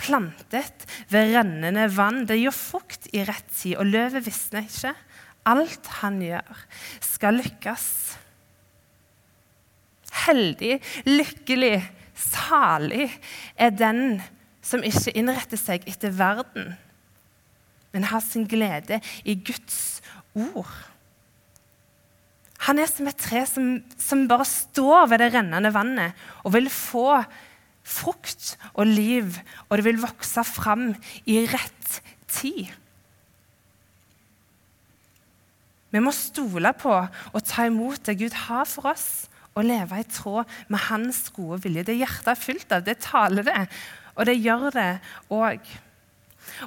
plantet 0.00 0.86
ved 1.12 1.34
rennende 1.34 1.88
vann. 1.92 2.24
Det 2.28 2.38
gir 2.40 2.54
fukt 2.54 3.10
i 3.12 3.24
rett 3.26 3.48
tid, 3.52 3.76
og 3.80 3.90
løvet 3.90 4.24
visner 4.26 4.68
ikke. 4.68 4.94
Alt 5.50 5.88
han 6.00 6.20
gjør, 6.22 6.64
skal 7.04 7.40
lykkes. 7.40 7.86
Heldig, 10.26 10.78
lykkelig, 11.08 11.78
salig 12.20 13.08
er 13.56 13.72
den 13.72 14.20
som 14.64 14.84
ikke 14.84 15.14
innretter 15.16 15.60
seg 15.60 15.86
etter 15.88 16.12
verden, 16.14 16.74
men 17.94 18.08
har 18.10 18.22
sin 18.22 18.46
glede 18.48 19.00
i 19.24 19.34
Guds 19.34 20.00
ord. 20.36 20.70
Han 22.68 22.78
er 22.78 22.90
som 22.90 23.08
et 23.08 23.18
tre 23.18 23.46
som, 23.48 23.78
som 23.96 24.26
bare 24.28 24.44
står 24.46 25.08
ved 25.10 25.22
det 25.22 25.30
rennende 25.34 25.72
vannet 25.72 26.18
og 26.44 26.52
vil 26.58 26.68
få 26.70 27.22
frukt 27.86 28.54
og 28.74 28.84
liv, 28.86 29.32
og 29.68 29.80
det 29.80 29.86
vil 29.86 30.02
vokse 30.02 30.44
fram 30.44 30.90
i 31.24 31.40
rett 31.48 31.96
tid. 32.30 32.68
Vi 35.90 36.02
må 36.04 36.12
stole 36.14 36.70
på 36.78 36.92
og 37.00 37.40
ta 37.48 37.66
imot 37.66 38.04
det 38.06 38.18
Gud 38.20 38.36
har 38.46 38.68
for 38.68 38.92
oss, 38.92 39.26
og 39.58 39.66
leve 39.66 40.00
i 40.00 40.08
tråd 40.08 40.58
med 40.70 40.84
Hans 40.88 41.24
gode 41.34 41.60
vilje. 41.64 41.86
Det 41.88 41.98
hjertet 41.98 42.32
er 42.32 42.40
fylt 42.40 42.74
av, 42.74 42.84
det 42.86 43.00
taler 43.04 43.46
det, 43.46 43.62
og 44.16 44.26
det 44.28 44.38
gjør 44.38 44.68
det 44.76 44.90
òg. 45.34 45.70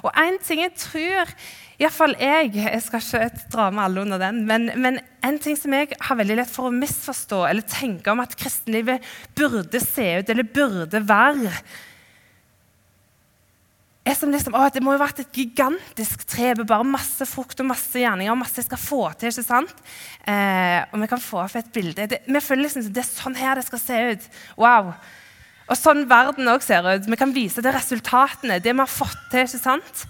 Og 0.02 0.10
én 0.20 0.38
ting 0.42 0.62
jeg 0.62 0.74
tror 0.78 1.30
Iallfall 1.74 2.14
jeg 2.20 2.52
Jeg 2.54 2.82
skal 2.84 3.02
ikke 3.26 3.48
dra 3.52 3.64
med 3.74 3.82
alle 3.84 4.04
under 4.04 4.20
den. 4.22 4.44
Men, 4.46 4.70
men, 4.78 5.00
en 5.24 5.38
ting 5.42 5.56
som 5.58 5.74
jeg 5.74 5.90
har 5.98 6.18
veldig 6.20 6.36
lett 6.38 6.52
for 6.52 6.68
å 6.68 6.74
misforstå 6.74 7.40
eller 7.48 7.66
tenke 7.66 8.12
om 8.12 8.22
at 8.22 8.36
kristenlivet 8.38 9.02
burde 9.36 9.80
se 9.82 10.06
ut 10.20 10.30
eller 10.30 10.46
burde 10.54 11.00
være, 11.08 11.52
er 14.12 14.16
som 14.18 14.32
liksom, 14.32 14.56
å, 14.56 14.66
Det 14.72 14.82
må 14.84 14.92
jo 14.92 15.00
ha 15.00 15.06
vært 15.06 15.22
et 15.24 15.38
gigantisk 15.40 16.26
tre 16.28 16.52
med 16.58 16.68
bare 16.68 16.86
masse 16.86 17.24
frukt 17.28 17.60
og 17.62 17.70
masse 17.70 18.00
gjerninger. 18.00 18.36
masse 18.36 18.60
jeg 18.60 18.68
skal 18.68 18.80
få 18.80 19.02
til, 19.16 19.32
ikke 19.32 19.46
sant? 19.46 19.84
Eh, 20.28 20.80
og 20.92 21.00
vi 21.00 21.10
kan 21.10 21.22
få 21.22 21.44
opp 21.44 21.56
et 21.56 21.72
bilde. 21.72 22.08
Det, 22.10 22.22
vi 22.28 22.42
føler 22.44 22.66
liksom 22.66 22.88
det 22.90 23.04
er 23.04 23.10
sånn 23.10 23.38
her 23.38 23.56
det 23.56 23.66
skal 23.68 23.82
se 23.82 24.00
ut. 24.12 24.26
Wow. 24.60 24.92
Og 25.64 25.80
sånn 25.80 26.04
verden 26.10 26.52
òg 26.52 26.64
ser 26.64 26.84
ut. 26.84 27.08
Vi 27.08 27.20
kan 27.20 27.32
vise 27.32 27.64
til 27.64 27.72
resultatene, 27.72 28.60
det 28.60 28.74
vi 28.74 28.84
har 28.84 28.90
fått 28.90 29.30
til. 29.32 29.48
ikke 29.48 29.62
sant? 29.62 30.04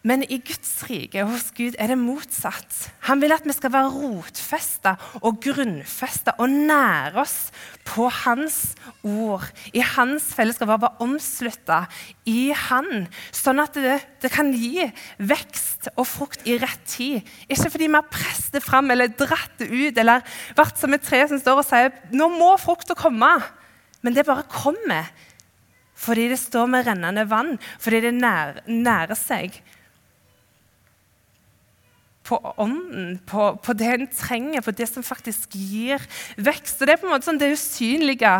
Men 0.00 0.22
i 0.32 0.38
Guds 0.40 0.78
rike 0.88 1.26
hos 1.28 1.50
Gud 1.52 1.74
er 1.76 1.90
det 1.92 1.98
motsatt. 2.00 2.72
Han 3.04 3.20
vil 3.20 3.34
at 3.34 3.44
vi 3.44 3.52
skal 3.52 3.72
være 3.74 3.90
rotfesta 3.92 4.94
og 5.20 5.42
grunnfesta 5.44 6.38
og 6.40 6.48
nære 6.48 7.20
oss 7.20 7.50
på 7.84 8.06
Hans 8.22 8.72
ord, 9.04 9.44
i 9.76 9.82
Hans 9.84 10.30
fellesskap, 10.36 10.70
være 10.72 11.04
omslutta 11.04 11.82
i 12.24 12.48
Han, 12.56 13.10
sånn 13.28 13.60
at 13.60 13.76
det, 13.76 13.98
det, 14.24 14.32
kan 14.32 14.54
gi 14.56 14.86
vekst 15.20 15.90
og 15.92 16.08
frukt 16.08 16.48
i 16.48 16.56
rett 16.62 16.86
tid. 16.88 17.26
Ikke 17.52 17.68
fordi 17.68 17.90
vi 17.90 17.98
har 17.98 18.08
presset 18.08 18.56
det 18.56 18.64
fram 18.64 18.88
eller 18.94 19.12
dratt 19.12 19.60
det 19.60 19.68
ut 19.68 20.00
eller 20.00 20.24
vært 20.56 20.80
som 20.80 20.96
et 20.96 21.04
tre 21.04 21.26
som 21.28 21.42
står 21.42 21.60
og 21.60 21.68
sier 21.68 21.92
nå 22.16 22.30
må 22.38 22.54
frukta 22.62 22.96
komme. 22.96 23.34
Men 24.00 24.16
det 24.16 24.24
bare 24.24 24.48
kommer 24.48 25.12
fordi 26.00 26.30
det 26.32 26.38
står 26.40 26.64
med 26.72 26.86
rennende 26.86 27.26
vann, 27.28 27.58
fordi 27.76 27.98
det 28.06 28.14
nær, 28.16 28.62
nærer 28.64 29.18
seg 29.18 29.58
på 32.30 32.38
ånden, 32.62 33.16
på, 33.26 33.52
på, 33.58 33.74
det 33.74 33.88
en 33.90 34.10
trenger, 34.14 34.62
på 34.62 34.74
det 34.78 34.86
som 34.90 35.06
faktisk 35.06 35.56
gir 35.58 36.02
vekst. 36.38 36.78
Og 36.78 36.86
Det 36.86 36.94
er 36.94 37.00
på 37.02 37.08
en 37.08 37.14
måte 37.16 37.26
sånn 37.26 37.40
det 37.40 37.50
usynlige 37.56 38.34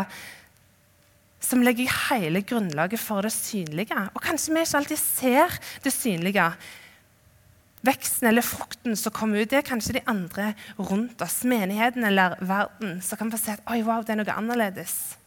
som 1.41 1.63
legger 1.65 1.89
hele 2.09 2.43
grunnlaget 2.45 3.01
for 3.01 3.25
det 3.25 3.33
synlige. 3.33 3.97
Og 4.13 4.21
kanskje 4.23 4.53
vi 4.53 4.63
ikke 4.63 4.79
alltid 4.79 5.01
ser 5.01 5.57
det 5.83 5.93
synlige. 5.93 6.45
Veksten 7.81 8.29
eller 8.29 8.45
frukten 8.45 8.95
som 8.99 9.13
kommer 9.13 9.41
ut, 9.41 9.49
det 9.49 9.57
er 9.57 9.65
kanskje 9.65 9.97
de 9.97 10.05
andre 10.09 10.51
rundt 10.77 11.21
oss, 11.25 11.41
menigheten 11.49 12.05
eller 12.05 12.37
verden, 12.45 12.99
som 13.01 13.17
kan 13.17 13.33
få 13.33 13.41
se 13.41 13.55
at 13.57 13.65
oi, 13.73 13.81
wow, 13.81 14.05
det 14.05 14.13
er 14.13 14.21
noe 14.21 14.37
annerledes. 14.37 15.17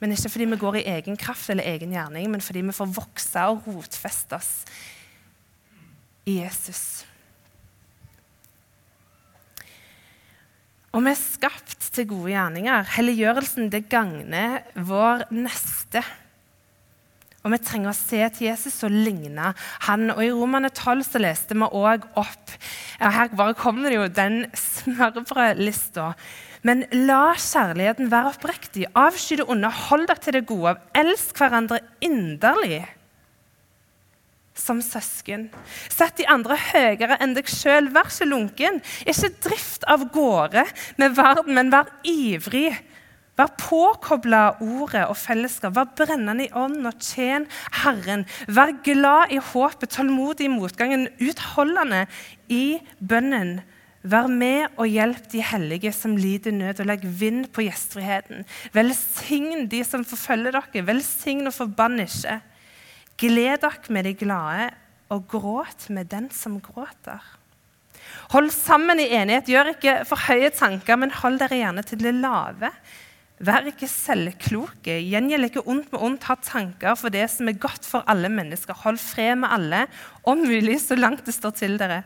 Men 0.00 0.16
ikke 0.16 0.32
fordi 0.32 0.48
vi 0.48 0.60
går 0.64 0.80
i 0.80 0.86
egen 0.96 1.20
kraft 1.20 1.52
eller 1.52 1.68
egen 1.68 1.92
gjerning, 1.92 2.30
men 2.32 2.42
fordi 2.44 2.64
vi 2.64 2.76
får 2.76 2.94
vokse 2.96 3.44
og 3.52 3.68
rotfeste 3.68 4.40
oss 4.40 4.54
i 6.24 6.40
Jesus. 6.40 7.04
Og 10.94 11.02
vi 11.02 11.10
er 11.10 11.18
skapt 11.18 11.88
til 11.94 12.06
gode 12.06 12.30
gjerninger. 12.30 12.86
Helliggjørelsen 12.94 13.66
det 13.72 13.88
gagner 13.90 14.60
vår 14.78 15.26
neste. 15.34 16.04
Og 17.42 17.50
vi 17.52 17.58
trenger 17.60 17.90
å 17.90 17.96
se 17.98 18.20
til 18.36 18.46
Jesus 18.46 18.78
og 18.86 18.94
ligne 18.94 19.50
han. 19.88 20.06
Og 20.14 20.22
I 20.22 20.30
Romane 20.30 20.70
12 20.70 21.02
så 21.08 21.20
leste 21.20 21.58
vi 21.58 21.66
òg 21.66 22.06
opp 22.14 22.54
ja, 23.00 23.10
Her 23.10 23.34
bare 23.34 23.58
kommer 23.58 23.90
det 23.90 23.98
jo 23.98 24.06
den 24.06 24.44
smørbrødlista. 24.54 26.12
Men 26.64 26.86
la 26.94 27.34
kjærligheten 27.36 28.12
være 28.14 28.30
oppriktig. 28.36 28.86
Avsky 28.94 29.42
det 29.42 29.48
onde. 29.50 29.68
Hold 29.88 30.06
dere 30.08 30.22
til 30.22 30.38
det 30.38 30.46
gode. 30.48 30.78
Elsk 30.96 31.42
hverandre 31.42 31.82
inderlig 32.06 32.84
som 34.54 34.80
søsken. 34.82 35.48
Sett 35.92 36.18
de 36.20 36.26
andre 36.30 36.56
høyere 36.70 37.18
enn 37.22 37.34
deg 37.36 37.50
sjøl. 37.50 37.90
Vær 37.94 38.10
ikke 38.10 38.30
lunken. 38.30 38.80
Ikke 39.06 39.32
drift 39.48 39.86
av 39.90 40.06
gårde 40.14 40.64
med 41.00 41.16
verden, 41.18 41.54
men 41.58 41.72
vær 41.74 41.90
ivrig. 42.06 42.70
Vær 43.34 43.50
påkobla 43.58 44.44
ordet 44.62 45.08
og 45.08 45.18
fellesskap. 45.18 45.74
Vær 45.74 45.90
brennende 45.98 46.46
i 46.46 46.52
ånden 46.54 46.86
og 46.90 47.02
tjen 47.02 47.48
Herren. 47.82 48.24
Vær 48.46 48.76
glad 48.86 49.34
i 49.34 49.42
håpet, 49.42 49.90
tålmodig 49.90 50.46
i 50.46 50.54
motgangen, 50.54 51.08
utholdende 51.18 52.04
i 52.46 52.78
bønnen. 53.02 53.58
Vær 54.04 54.28
med 54.28 54.68
og 54.76 54.86
hjelp 54.86 55.30
de 55.32 55.40
hellige 55.42 55.90
som 55.96 56.14
lider 56.20 56.52
nød, 56.52 56.82
og 56.82 56.90
legg 56.90 57.06
vind 57.08 57.48
på 57.56 57.64
gjestfriheten. 57.64 58.44
Velsign 58.76 59.64
de 59.72 59.80
som 59.88 60.04
forfølger 60.04 60.54
dere. 60.54 60.86
Velsign 60.86 61.48
og 61.48 61.56
forbann 61.56 62.04
ikke. 62.04 62.38
Gled 63.20 63.62
dere 63.62 63.94
med 63.94 64.08
de 64.08 64.14
glade, 64.18 64.70
og 65.12 65.26
gråt 65.30 65.88
med 65.94 66.08
den 66.10 66.30
som 66.34 66.58
gråter. 66.62 67.22
Hold 68.32 68.50
sammen 68.54 69.00
i 69.00 69.10
enighet. 69.14 69.50
Gjør 69.52 69.74
ikke 69.74 69.96
for 70.08 70.26
høye 70.28 70.50
tanker, 70.54 70.98
men 71.00 71.12
hold 71.22 71.38
dere 71.42 71.60
gjerne 71.60 71.84
til 71.86 72.02
det 72.02 72.14
lave. 72.16 72.70
Vær 73.44 73.66
ikke 73.68 73.88
selvkloke. 73.90 74.96
Gjengjeld 75.02 75.48
ikke 75.48 75.64
ondt 75.70 75.92
med 75.92 76.02
ondt. 76.06 76.26
Ha 76.30 76.36
tanker 76.42 76.98
for 76.98 77.12
det 77.14 77.26
som 77.32 77.50
er 77.50 77.60
godt 77.60 77.86
for 77.86 78.06
alle 78.10 78.30
mennesker. 78.32 78.76
Hold 78.84 79.00
fred 79.02 79.40
med 79.42 79.54
alle, 79.56 79.86
om 80.24 80.44
mulig 80.44 80.80
så 80.82 80.98
langt 80.98 81.26
det 81.26 81.36
står 81.36 81.56
til 81.58 81.78
dere. 81.80 82.02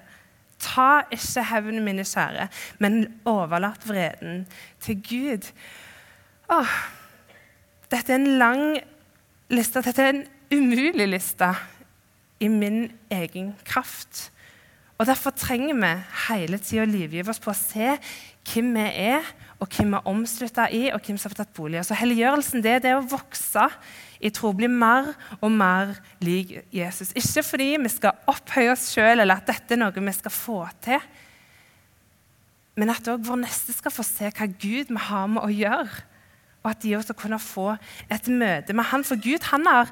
Ta 0.59 1.05
ikke 1.15 1.45
hevn, 1.53 1.83
mine 1.87 2.03
kjære, 2.03 2.49
men 2.83 3.05
overlat 3.29 3.85
vreden 3.87 4.43
til 4.83 4.99
Gud. 5.07 5.53
Åh, 6.51 6.73
dette 7.93 8.13
er 8.13 8.19
en 8.19 8.39
lang 8.41 8.65
liste. 9.55 9.85
Dette 9.85 10.03
er 10.03 10.17
en 10.17 10.25
umulig 10.53 11.09
liste 11.09 11.53
i 12.41 12.49
min 12.49 12.89
egen 13.11 13.55
kraft. 13.67 14.29
Og 14.99 15.07
Derfor 15.07 15.31
trenger 15.31 15.77
vi 15.79 15.93
hele 16.29 16.59
tida 16.59 16.83
å 16.83 16.91
livgive 16.91 17.31
oss 17.31 17.43
på 17.43 17.53
å 17.53 17.59
se 17.59 17.93
hvem 18.49 18.73
vi 18.75 18.87
er, 19.13 19.27
og 19.59 19.71
hvem 19.71 19.93
vi 19.93 19.99
er 19.99 20.11
omslutta 20.11 20.67
i, 20.75 20.83
og 20.95 21.03
hvem 21.05 21.19
som 21.21 21.31
har 21.31 21.43
tatt 21.43 21.55
bolig. 21.55 21.85
Så 21.87 21.95
Helliggjørelsen 21.99 22.65
det 22.65 22.73
er 22.77 22.83
det 22.83 22.97
å 22.97 23.07
vokse 23.07 23.69
i 24.19 24.33
tro, 24.35 24.51
bli 24.57 24.67
mer 24.71 25.13
og 25.39 25.53
mer 25.55 25.95
lik 26.25 26.57
Jesus. 26.75 27.13
Ikke 27.19 27.45
fordi 27.47 27.71
vi 27.79 27.93
skal 27.93 28.19
opphøye 28.31 28.73
oss 28.73 28.89
sjøl, 28.95 29.21
eller 29.21 29.39
at 29.39 29.47
dette 29.51 29.77
er 29.77 29.83
noe 29.83 29.95
vi 29.95 30.15
skal 30.17 30.35
få 30.35 30.61
til, 30.83 31.03
men 32.79 32.95
at 32.95 33.11
òg 33.11 33.25
vår 33.27 33.41
neste 33.43 33.75
skal 33.75 33.91
få 33.91 34.05
se 34.07 34.31
hva 34.31 34.47
Gud 34.47 34.91
vi 34.91 35.03
har 35.09 35.27
med 35.31 35.43
å 35.43 35.51
gjøre. 35.51 36.05
Og 36.63 36.71
at 36.71 36.83
de 36.83 36.95
også 36.99 37.15
kunne 37.19 37.39
få 37.43 37.73
et 38.11 38.29
møte 38.31 38.75
med 38.75 38.87
Han. 38.91 39.05
For 39.07 39.19
Gud 39.19 39.47
han 39.51 39.67
har 39.67 39.91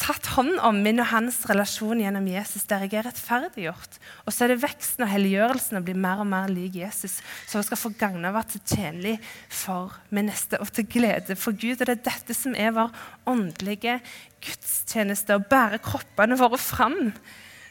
tatt 0.00 0.30
hånd 0.34 0.56
om 0.64 0.78
min 0.84 1.02
og 1.02 1.10
hans 1.10 1.42
relasjon 1.50 2.00
gjennom 2.00 2.26
Jesus, 2.30 2.64
der 2.70 2.86
jeg 2.86 2.96
er 3.00 3.06
rettferdiggjort. 3.08 3.98
Og 4.24 4.32
så 4.32 4.46
er 4.46 4.54
det 4.54 4.62
veksten 4.62 5.04
og 5.04 5.12
helliggjørelsen 5.12 5.80
å 5.80 5.84
bli 5.84 5.94
mer 5.98 6.22
og 6.22 6.30
mer 6.30 6.48
lik 6.52 6.78
Jesus, 6.80 7.18
så 7.46 7.60
vi 7.60 7.68
skal 7.68 7.80
få 7.80 7.92
gagne 8.00 8.24
av 8.24 8.34
å 8.34 8.38
være 8.40 8.54
til 8.54 8.78
tjenlig 8.78 9.14
for 9.46 9.98
min 10.14 10.30
neste 10.30 10.60
og 10.62 10.72
til 10.74 10.88
glede 10.90 11.36
for 11.38 11.56
Gud. 11.56 11.76
Og 11.76 11.84
det 11.84 11.98
er 11.98 12.08
dette 12.08 12.36
som 12.36 12.56
er 12.56 12.74
vår 12.76 12.90
åndelige 13.30 14.00
gudstjeneste, 14.40 15.36
å 15.36 15.46
bære 15.50 15.82
kroppene 15.84 16.38
våre 16.40 16.60
fram 16.60 17.00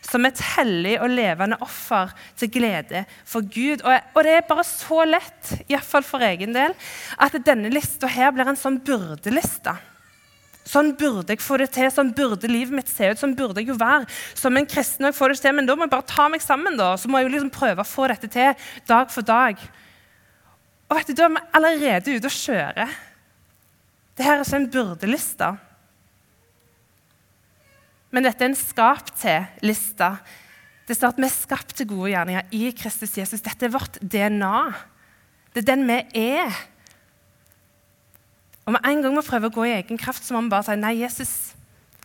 som 0.05 0.23
et 0.25 0.41
hellig 0.55 0.95
og 1.03 1.11
levende 1.11 1.57
offer 1.65 2.13
til 2.39 2.51
glede 2.53 3.03
for 3.27 3.43
Gud. 3.43 3.83
Og, 3.83 4.11
og 4.15 4.25
det 4.25 4.37
er 4.37 4.47
bare 4.47 4.65
så 4.67 5.03
lett, 5.07 5.53
iallfall 5.67 6.05
for 6.07 6.23
egen 6.25 6.55
del, 6.55 6.75
at 7.19 7.35
denne 7.45 7.71
lista 7.73 8.09
her 8.11 8.31
blir 8.35 8.47
en 8.49 8.59
sånn 8.59 8.79
byrdeliste. 8.85 9.75
Sånn 10.69 10.91
burde 10.97 11.33
jeg 11.33 11.41
få 11.41 11.57
det 11.57 11.71
til, 11.73 11.87
sånn 11.89 12.11
burde 12.13 12.49
livet 12.49 12.75
mitt 12.77 12.89
se 12.91 13.07
ut, 13.09 13.17
sånn 13.17 13.33
burde 13.37 13.63
jeg 13.63 13.71
jo 13.71 13.77
være. 13.79 14.05
Som 14.37 14.57
en 14.59 14.67
kristen 14.69 15.07
jeg 15.07 15.17
får 15.17 15.33
det 15.33 15.41
til, 15.41 15.55
Men 15.57 15.65
da 15.65 15.75
må 15.75 15.87
jeg 15.87 15.93
bare 15.95 16.05
ta 16.11 16.27
meg 16.29 16.43
sammen, 16.45 16.77
da. 16.77 16.91
Så 16.95 17.09
må 17.09 17.17
jeg 17.17 17.29
jo 17.29 17.33
liksom 17.35 17.53
prøve 17.55 17.81
å 17.81 17.89
få 17.89 18.07
dette 18.11 18.29
til 18.29 18.53
dag 18.85 19.09
for 19.09 19.25
dag. 19.25 19.57
Og 20.89 20.97
vet 20.97 21.09
du, 21.09 21.13
Da 21.13 21.25
er 21.25 21.33
vi 21.33 21.47
allerede 21.57 22.15
ute 22.17 22.29
og 22.29 22.37
kjører. 22.37 22.93
Det 24.15 24.25
her 24.25 24.37
er 24.37 24.45
ikke 24.45 24.59
en 24.59 24.69
byrdeliste. 24.69 25.49
Men 28.11 28.25
dette 28.25 28.43
er 28.43 28.49
en 28.49 28.57
skap 28.57 29.09
til-liste. 29.17 30.09
Det 30.85 30.97
står 30.97 31.13
at 31.13 31.21
vi 31.21 31.25
er 31.25 31.33
skapt 31.33 31.75
til 31.77 31.89
gode 31.89 32.11
gjerninger 32.13 32.53
i 32.57 32.71
Kristus 32.77 33.17
Jesus. 33.17 33.41
Dette 33.41 33.65
er 33.65 33.73
vårt 33.73 33.97
DNA. 34.01 34.73
Det 35.53 35.63
er 35.63 35.69
den 35.71 35.85
vi 35.89 35.99
er. 36.13 36.53
Og 38.69 38.75
med 38.75 38.85
en 38.85 38.99
gang 39.01 39.15
vi 39.17 39.25
prøver 39.25 39.49
å 39.49 39.53
gå 39.55 39.63
i 39.65 39.71
egen 39.79 39.97
kraft, 39.97 40.21
så 40.21 40.35
må 40.35 40.43
vi 40.45 40.51
bare 40.53 40.67
si 40.67 40.75
nei, 40.77 40.91
Jesus, 40.99 41.31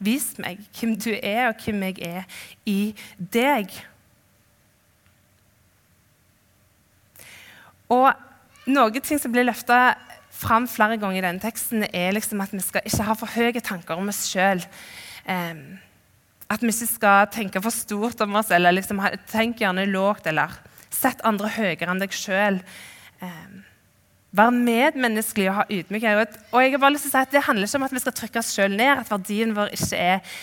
vis 0.00 0.30
meg 0.40 0.62
hvem 0.78 0.94
du 0.96 1.10
er, 1.12 1.50
og 1.50 1.60
hvem 1.60 1.82
jeg 1.90 1.98
er 2.08 2.38
i 2.64 2.78
deg. 3.20 3.74
Og 7.92 8.08
noe 8.72 9.02
ting 9.04 9.20
som 9.20 9.34
blir 9.34 9.44
løfta 9.44 9.98
fram 10.32 10.64
flere 10.72 10.96
ganger 10.96 11.20
i 11.20 11.26
denne 11.26 11.44
teksten, 11.44 11.84
er 11.92 12.16
liksom 12.16 12.40
at 12.40 12.56
vi 12.56 12.62
skal 12.64 12.88
ikke 12.88 13.10
ha 13.10 13.18
for 13.20 13.36
høye 13.36 13.60
tanker 13.60 14.00
om 14.00 14.08
oss 14.08 14.22
sjøl. 14.30 14.64
At 15.28 16.64
vi 16.64 16.72
ikke 16.72 16.90
skal 16.94 17.28
tenke 17.34 17.60
for 17.60 17.76
stort 17.76 18.24
om 18.24 18.40
oss, 18.40 18.54
eller 18.56 18.72
liksom, 18.72 19.04
tenk 19.28 19.60
gjerne 19.60 19.84
lågt, 19.92 20.32
eller 20.32 20.56
sett 20.88 21.20
andre 21.28 21.52
høyere 21.60 21.92
enn 21.92 22.00
deg 22.00 22.16
sjøl. 22.16 22.62
Um, 23.20 23.60
Være 24.34 24.50
medmenneskelig 24.56 25.46
og 25.50 25.60
ha 25.60 25.64
ydmykhet. 25.70 26.38
Og 26.50 26.62
jeg 26.62 26.74
har 26.74 26.82
bare 26.82 26.96
lyst 26.96 27.06
til 27.06 27.12
å 27.12 27.14
si 27.14 27.22
at 27.22 27.32
Det 27.34 27.44
handler 27.46 27.68
ikke 27.68 27.78
om 27.78 27.86
at 27.86 27.94
vi 27.94 28.02
skal 28.02 28.16
trykke 28.18 28.42
oss 28.42 28.52
sjøl 28.56 28.74
ned, 28.74 28.98
at 28.98 29.10
verdien 29.12 29.54
vår 29.54 29.70
ikke 29.76 30.00
er, 30.00 30.34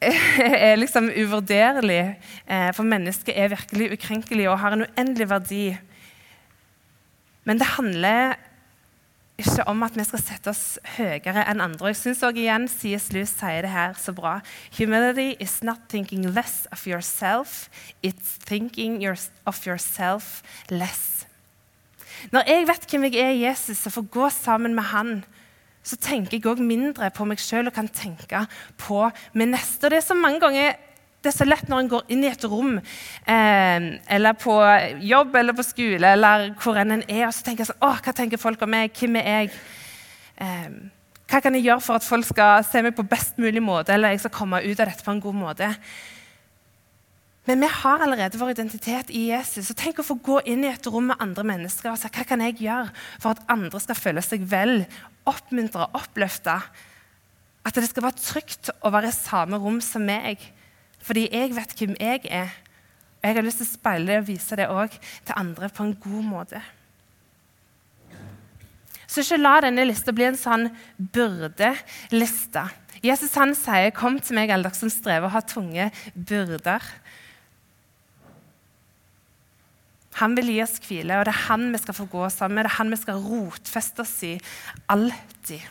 er 0.70 0.80
liksom 0.80 1.10
uvurderlig. 1.14 2.02
Eh, 2.50 2.70
for 2.74 2.88
mennesket 2.88 3.38
er 3.38 3.54
virkelig 3.54 3.92
ukrenkelig 3.94 4.48
og 4.50 4.58
har 4.64 4.74
en 4.74 4.86
uendelig 4.88 5.30
verdi. 5.30 5.64
Men 7.46 7.62
det 7.62 7.70
handler 7.76 8.34
ikke 9.40 9.64
om 9.70 9.82
at 9.86 9.96
vi 9.96 10.04
skal 10.04 10.20
sette 10.20 10.52
oss 10.52 10.64
høyere 10.98 11.46
enn 11.48 11.62
andre. 11.64 11.92
Jeg 11.92 12.00
synes 12.02 12.24
også 12.26 12.42
igjen 12.42 12.66
C.S. 12.68 13.08
Lewis 13.14 13.32
sier 13.38 13.64
det 13.64 13.72
her 13.72 13.94
så 13.98 14.12
bra. 14.16 14.40
Humility 14.76 15.32
is 15.40 15.60
not 15.62 15.88
thinking 15.88 16.26
less 16.34 16.66
of 16.72 16.86
yourself, 16.86 17.68
it's 18.02 18.36
thinking 18.44 19.00
of 19.06 19.66
yourself 19.66 20.42
less. 20.68 21.29
Når 22.32 22.48
jeg 22.48 22.68
vet 22.68 22.86
hvem 22.90 23.06
jeg 23.08 23.20
er 23.22 23.32
i 23.34 23.44
Jesus 23.46 23.86
og 23.88 23.96
får 23.96 24.08
gå 24.12 24.28
sammen 24.34 24.76
med 24.76 24.90
han, 24.92 25.16
så 25.82 25.96
tenker 25.96 26.36
jeg 26.36 26.46
òg 26.50 26.60
mindre 26.60 27.08
på 27.14 27.24
meg 27.28 27.40
sjøl 27.40 27.70
og 27.70 27.74
kan 27.76 27.88
tenke 27.88 28.44
på 28.80 29.06
min 29.32 29.54
neste. 29.54 29.86
Og 29.86 29.94
det 29.94 30.02
er 30.02 30.08
så 30.10 30.16
mange 30.18 30.42
ganger 30.42 30.76
det 31.20 31.28
er 31.28 31.36
så 31.36 31.44
lett 31.44 31.68
når 31.68 31.82
en 31.82 31.90
går 31.90 32.12
inn 32.14 32.22
i 32.24 32.30
et 32.30 32.44
rom, 32.48 32.78
eh, 33.28 33.88
eller 34.16 34.36
på 34.40 34.54
jobb 35.04 35.34
eller 35.36 35.52
på 35.52 35.66
skole, 35.66 36.14
eller 36.14 36.46
hvor 36.62 36.78
enn 36.80 36.94
en 36.96 37.02
er, 37.04 37.26
og 37.26 37.34
så 37.36 37.44
tenker 37.44 37.66
jeg 37.66 37.72
sånn 37.74 37.84
Å, 37.84 37.90
hva 38.00 38.14
tenker 38.16 38.40
folk 38.40 38.62
om 38.64 38.72
meg? 38.72 38.94
Hvem 38.96 39.18
er 39.20 39.28
jeg? 39.28 39.50
Eh, 40.40 40.70
hva 41.30 41.42
kan 41.44 41.54
jeg 41.54 41.66
gjøre 41.68 41.84
for 41.84 42.00
at 42.00 42.06
folk 42.06 42.24
skal 42.30 42.64
se 42.64 42.80
meg 42.82 42.96
på 42.96 43.04
best 43.06 43.36
mulig 43.38 43.60
måte, 43.62 43.92
eller 43.92 44.14
jeg 44.14 44.24
skal 44.24 44.34
komme 44.38 44.62
ut 44.64 44.80
av 44.80 44.88
dette 44.88 45.04
på 45.04 45.12
en 45.12 45.20
god 45.20 45.36
måte? 45.42 45.68
Men 47.48 47.62
vi 47.64 47.68
har 47.72 48.02
allerede 48.04 48.38
vår 48.38 48.52
identitet 48.52 49.10
i 49.10 49.30
Jesus. 49.30 49.70
Så 49.70 49.74
tenk 49.78 50.00
å 50.00 50.06
få 50.06 50.18
gå 50.20 50.40
inn 50.50 50.64
i 50.66 50.70
et 50.70 50.86
rom 50.86 51.08
med 51.10 51.20
andre 51.24 51.44
mennesker 51.48 51.92
og 51.92 51.98
si 51.98 52.10
hva 52.12 52.24
kan 52.28 52.42
jeg 52.44 52.60
gjøre 52.60 52.90
for 53.16 53.32
at 53.32 53.44
andre 53.50 53.80
skal 53.80 53.98
føle 53.98 54.24
seg 54.24 54.44
vel, 54.50 54.84
oppmuntre, 55.28 55.88
oppløfte. 55.96 56.58
At 57.64 57.76
det 57.76 57.88
skal 57.88 58.06
være 58.06 58.20
trygt 58.20 58.72
å 58.84 58.92
være 58.92 59.12
i 59.12 59.16
samme 59.16 59.60
rom 59.60 59.80
som 59.84 60.04
meg. 60.04 60.42
Fordi 61.04 61.28
jeg 61.32 61.54
vet 61.56 61.72
hvem 61.78 61.96
jeg 61.96 62.28
er. 62.28 62.52
Og 63.20 63.28
jeg 63.28 63.36
har 63.36 63.44
lyst 63.44 63.60
til 63.62 63.68
å 63.68 63.72
speile 63.72 64.12
det 64.12 64.20
og 64.20 64.28
vise 64.28 64.60
det 64.60 64.68
òg 64.72 65.00
til 65.00 65.36
andre 65.36 65.72
på 65.72 65.84
en 65.84 65.96
god 66.04 66.28
måte. 66.28 66.60
Så 69.10 69.24
ikke 69.24 69.40
la 69.40 69.56
denne 69.64 69.84
lista 69.88 70.12
bli 70.14 70.28
en 70.28 70.38
sånn 70.38 70.68
byrdeliste. 71.16 72.62
Jesus 73.02 73.34
han 73.34 73.54
sier, 73.54 73.90
'Kom 73.90 74.20
til 74.20 74.36
meg, 74.36 74.50
alle 74.50 74.68
dere 74.68 74.74
som 74.74 74.90
strever 74.90 75.24
og 75.24 75.32
har 75.32 75.40
tunge 75.40 75.90
byrder.' 76.14 76.84
Han 80.20 80.36
vil 80.36 80.52
gi 80.52 80.62
oss 80.62 80.78
hvile, 80.84 81.18
og 81.18 81.26
det 81.26 81.34
er 81.34 81.44
han 81.48 81.70
vi 81.72 81.80
skal 81.80 81.96
få 81.96 82.06
gå 82.12 82.28
sammen 82.32 82.60
med. 82.60 82.66
Det 82.68 82.74
er 82.74 82.78
han 82.78 82.92
vi 82.92 82.98
skal 83.00 83.22
rotfeste 83.24 84.04
oss 84.04 84.16
i 84.28 84.34
alltid. 84.92 85.62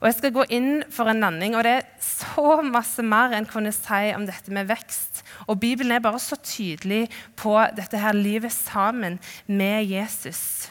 Og 0.00 0.08
Jeg 0.08 0.16
skal 0.16 0.32
gå 0.32 0.44
inn 0.56 0.70
for 0.88 1.10
en 1.12 1.20
landing, 1.20 1.54
og 1.54 1.64
det 1.66 1.72
er 1.76 1.88
så 2.00 2.62
masse 2.64 3.04
mer 3.04 3.34
enn 3.36 3.48
kunne 3.48 3.72
si 3.76 4.00
om 4.16 4.24
dette 4.24 4.52
med 4.52 4.70
vekst. 4.70 5.20
Og 5.44 5.60
Bibelen 5.60 5.92
er 5.92 6.04
bare 6.04 6.20
så 6.22 6.38
tydelig 6.40 7.04
på 7.36 7.52
dette 7.76 8.00
her 8.00 8.16
livet 8.16 8.52
sammen 8.54 9.18
med 9.46 9.84
Jesus. 9.84 10.70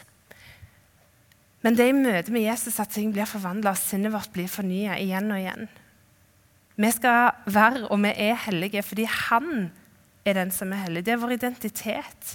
Men 1.62 1.76
det 1.76 1.84
er 1.84 1.92
i 1.92 2.00
møte 2.00 2.34
med 2.34 2.42
Jesus 2.42 2.80
at 2.82 2.90
ting 2.90 3.12
blir 3.14 3.28
forvandla, 3.28 3.76
og 3.76 3.78
sinnet 3.78 4.12
vårt 4.12 4.32
blir 4.34 4.50
fornya 4.50 4.98
igjen 4.98 5.30
og 5.30 5.38
igjen. 5.38 5.70
Vi 6.80 6.90
skal 6.96 7.36
være, 7.46 7.86
og 7.86 8.00
vi 8.02 8.12
er 8.16 8.38
hellige, 8.48 8.82
fordi 8.82 9.04
han 9.04 9.70
er 10.24 10.36
den 10.38 10.50
som 10.54 10.72
er 10.72 10.84
hellig. 10.84 11.04
Det 11.06 11.14
er 11.14 11.20
vår 11.22 11.36
identitet. 11.38 12.34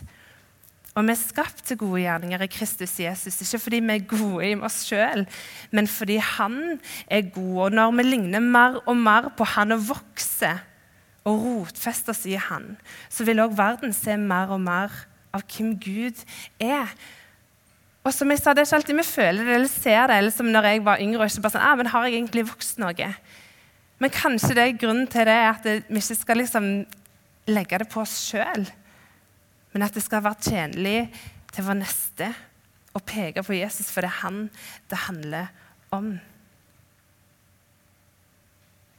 Og 0.96 1.04
vi 1.04 1.12
er 1.12 1.20
skapt 1.20 1.66
til 1.68 1.80
gode 1.82 2.06
gjerninger 2.06 2.46
i 2.46 2.48
Kristus 2.48 2.94
Jesus, 3.02 3.42
ikke 3.44 3.60
fordi 3.66 3.82
vi 3.84 3.98
er 3.98 4.06
gode 4.08 4.48
i 4.48 4.54
oss 4.64 4.78
sjøl, 4.88 5.26
men 5.76 5.90
fordi 5.92 6.16
Han 6.24 6.80
er 7.12 7.28
god. 7.36 7.58
Og 7.66 7.76
når 7.76 7.92
vi 7.98 8.06
ligner 8.08 8.40
mer 8.40 8.80
og 8.86 8.96
mer 8.98 9.28
på 9.36 9.44
Han 9.44 9.76
og 9.76 9.84
vokser 9.90 10.64
og 11.26 11.42
rotfester 11.44 12.16
oss 12.16 12.24
i 12.26 12.40
Han, 12.40 12.78
så 13.10 13.28
vil 13.28 13.44
òg 13.44 13.58
verden 13.58 13.94
se 13.94 14.16
mer 14.16 14.56
og 14.56 14.64
mer 14.64 14.94
av 15.36 15.44
hvem 15.44 15.76
Gud 15.84 16.24
er. 16.64 16.88
Og 18.06 18.14
som 18.14 18.32
jeg 18.32 18.40
sa, 18.40 18.54
Det 18.54 18.64
er 18.64 18.70
ikke 18.70 18.76
alltid 18.76 18.96
vi 18.96 19.04
føler 19.04 19.44
det 19.44 19.56
eller 19.56 19.68
ser 19.68 20.08
det, 20.08 20.18
eller 20.18 20.32
som 20.32 20.46
når 20.46 20.64
jeg 20.64 20.86
var 20.86 21.02
yngre. 21.02 21.20
og 21.20 21.26
ikke 21.26 21.42
bare 21.42 21.52
sånn, 21.52 21.68
ah, 21.68 21.76
men 21.76 21.88
Har 21.88 22.06
jeg 22.06 22.14
egentlig 22.14 22.48
vokst 22.48 22.78
noe? 22.80 23.16
Men 24.00 24.10
kanskje 24.10 24.56
det 24.56 24.64
er 24.64 24.78
grunnen 24.80 25.08
til 25.08 25.26
det 25.26 25.42
at 25.44 25.64
vi 25.66 26.00
ikke 26.00 26.16
skal 26.16 26.38
liksom 26.38 26.86
legge 27.48 27.78
det 27.82 27.90
på 27.92 28.02
oss 28.02 28.18
sjøl 28.30 28.66
men 29.76 29.84
at 29.84 29.92
det 29.92 30.06
skal 30.06 30.24
være 30.24 30.40
tjenlig 30.40 31.00
til 31.52 31.66
vår 31.68 31.76
neste 31.82 32.30
og 32.96 33.04
peke 33.04 33.42
på 33.44 33.58
Jesus, 33.58 33.90
for 33.92 34.06
det 34.06 34.08
er 34.08 34.22
han 34.22 34.38
det 34.88 35.02
handler 35.10 35.50
om. 35.92 36.14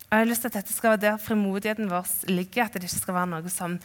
Og 0.05 0.13
jeg 0.13 0.21
har 0.21 0.29
lyst 0.29 0.45
til 0.45 0.53
at 0.53 0.59
dette 0.59 0.77
skal 0.77 0.93
være 0.93 1.03
der 1.07 1.17
frimodigheten 1.23 1.89
vår 1.89 2.13
ligger, 2.29 2.67
at 2.67 2.77
det 2.77 2.85
ikke 2.85 3.07
skal 3.07 3.17
være 3.17 3.33
noe 3.33 3.55
som 3.55 3.79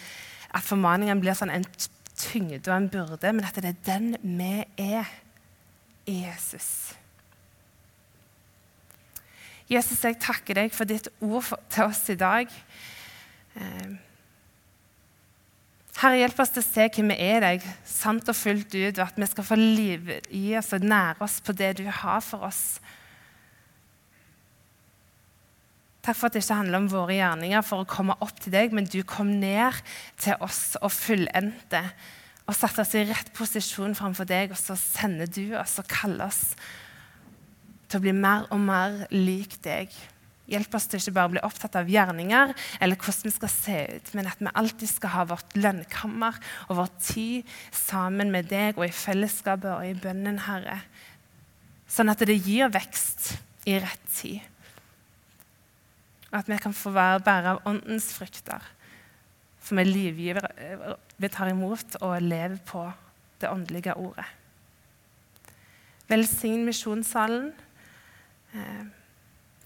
at 0.51 0.67
formaningen 0.67 1.23
blir 1.23 1.39
sånn 1.39 1.55
en 1.55 1.69
tyngde 2.11 2.67
og 2.67 2.75
en 2.75 2.91
byrde, 2.91 3.31
men 3.31 3.47
at 3.47 3.55
det 3.55 3.71
er 3.71 3.81
den 3.87 4.11
vi 4.19 4.51
er 4.83 5.15
i 6.11 6.19
Jesus. 6.25 6.91
Jesus, 9.71 10.03
jeg 10.03 10.19
takker 10.19 10.59
deg 10.59 10.75
for 10.75 10.83
ditt 10.83 11.07
ord 11.23 11.55
til 11.71 11.87
oss 11.87 12.03
i 12.11 12.19
dag. 12.19 12.51
Herre, 16.01 16.17
hjelp 16.17 16.39
oss 16.41 16.49
til 16.49 16.63
å 16.63 16.65
se 16.65 16.85
hvem 16.95 17.11
vi 17.11 17.15
er 17.21 17.35
i 17.37 17.41
deg, 17.43 17.65
sant 17.85 18.29
og 18.31 18.33
fullt 18.33 18.73
ut, 18.73 18.97
og 18.97 19.03
at 19.03 19.19
vi 19.21 19.27
skal 19.29 19.45
få 19.45 19.57
liv 19.59 20.07
i 20.33 20.47
oss 20.57 20.71
og 20.73 20.87
nære 20.89 21.21
oss 21.21 21.35
på 21.45 21.53
det 21.53 21.75
du 21.77 21.83
har 21.85 22.23
for 22.25 22.47
oss. 22.47 22.79
Takk 26.01 26.17
for 26.17 26.31
at 26.31 26.33
det 26.33 26.41
ikke 26.41 26.57
handler 26.57 26.81
om 26.81 26.87
våre 26.89 27.19
gjerninger 27.19 27.61
for 27.67 27.83
å 27.83 27.89
komme 27.89 28.15
opp 28.25 28.41
til 28.41 28.55
deg, 28.55 28.73
men 28.73 28.89
du 28.89 29.03
kom 29.05 29.29
ned 29.43 29.77
til 30.17 30.41
oss 30.41 30.73
og 30.81 30.89
fullendte 30.89 31.83
og 32.49 32.57
satte 32.57 32.81
oss 32.81 32.95
i 32.97 33.05
rett 33.05 33.29
posisjon 33.37 33.93
framfor 33.93 34.25
deg, 34.25 34.55
og 34.55 34.57
så 34.57 34.73
sender 34.79 35.29
du 35.29 35.53
oss 35.59 35.77
og 35.77 35.85
kaller 35.91 36.31
oss 36.31 36.41
til 37.91 37.99
å 37.99 38.05
bli 38.07 38.15
mer 38.17 38.49
og 38.49 38.65
mer 38.65 39.03
lik 39.13 39.59
deg. 39.61 39.93
Hjelp 40.51 40.75
oss 40.75 40.89
til 40.91 40.99
ikke 40.99 41.13
bare 41.15 41.29
å 41.29 41.33
bli 41.35 41.43
opptatt 41.47 41.77
av 41.79 41.89
gjerninger 41.89 42.51
eller 42.83 42.99
hvordan 42.99 43.29
vi 43.29 43.35
skal 43.37 43.51
se 43.53 43.77
ut, 43.95 44.13
men 44.17 44.27
at 44.27 44.41
vi 44.41 44.51
alltid 44.51 44.91
skal 44.91 45.13
ha 45.15 45.25
vårt 45.29 45.55
lønnkammer 45.55 46.39
og 46.67 46.77
vår 46.81 46.91
tid 46.99 47.53
sammen 47.75 48.33
med 48.33 48.49
deg 48.51 48.79
og 48.79 48.87
i 48.89 48.95
fellesskapet 48.95 49.71
og 49.71 49.85
i 49.87 49.95
bønnen, 49.95 50.41
Herre. 50.43 50.81
Sånn 51.91 52.11
at 52.11 52.23
det 52.27 52.35
gir 52.39 52.71
vekst 52.71 53.33
i 53.67 53.77
rett 53.79 54.11
tid. 54.11 54.41
Og 56.31 56.37
at 56.39 56.51
vi 56.51 56.59
kan 56.63 56.75
få 56.75 56.93
være 56.95 57.23
bærere 57.23 57.55
av 57.55 57.65
åndens 57.67 58.11
frukter, 58.15 58.63
som 59.61 59.79
er 59.79 59.89
livgivere 59.89 60.95
vi 61.21 61.29
tar 61.31 61.51
imot 61.51 61.99
og 62.01 62.21
lever 62.23 62.59
på 62.65 62.85
det 63.41 63.51
åndelige 63.51 63.95
ordet. 63.99 64.27
Velsign 66.11 66.65
misjonssalen. 66.67 67.51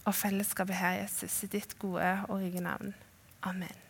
Og 0.06 0.14
fellesskapet 0.14 0.78
her, 0.78 1.00
Jesus, 1.02 1.42
i 1.42 1.50
ditt 1.50 1.74
gode 1.82 2.12
og 2.28 2.38
rike 2.38 2.62
navn. 2.62 2.94
Amen. 3.42 3.85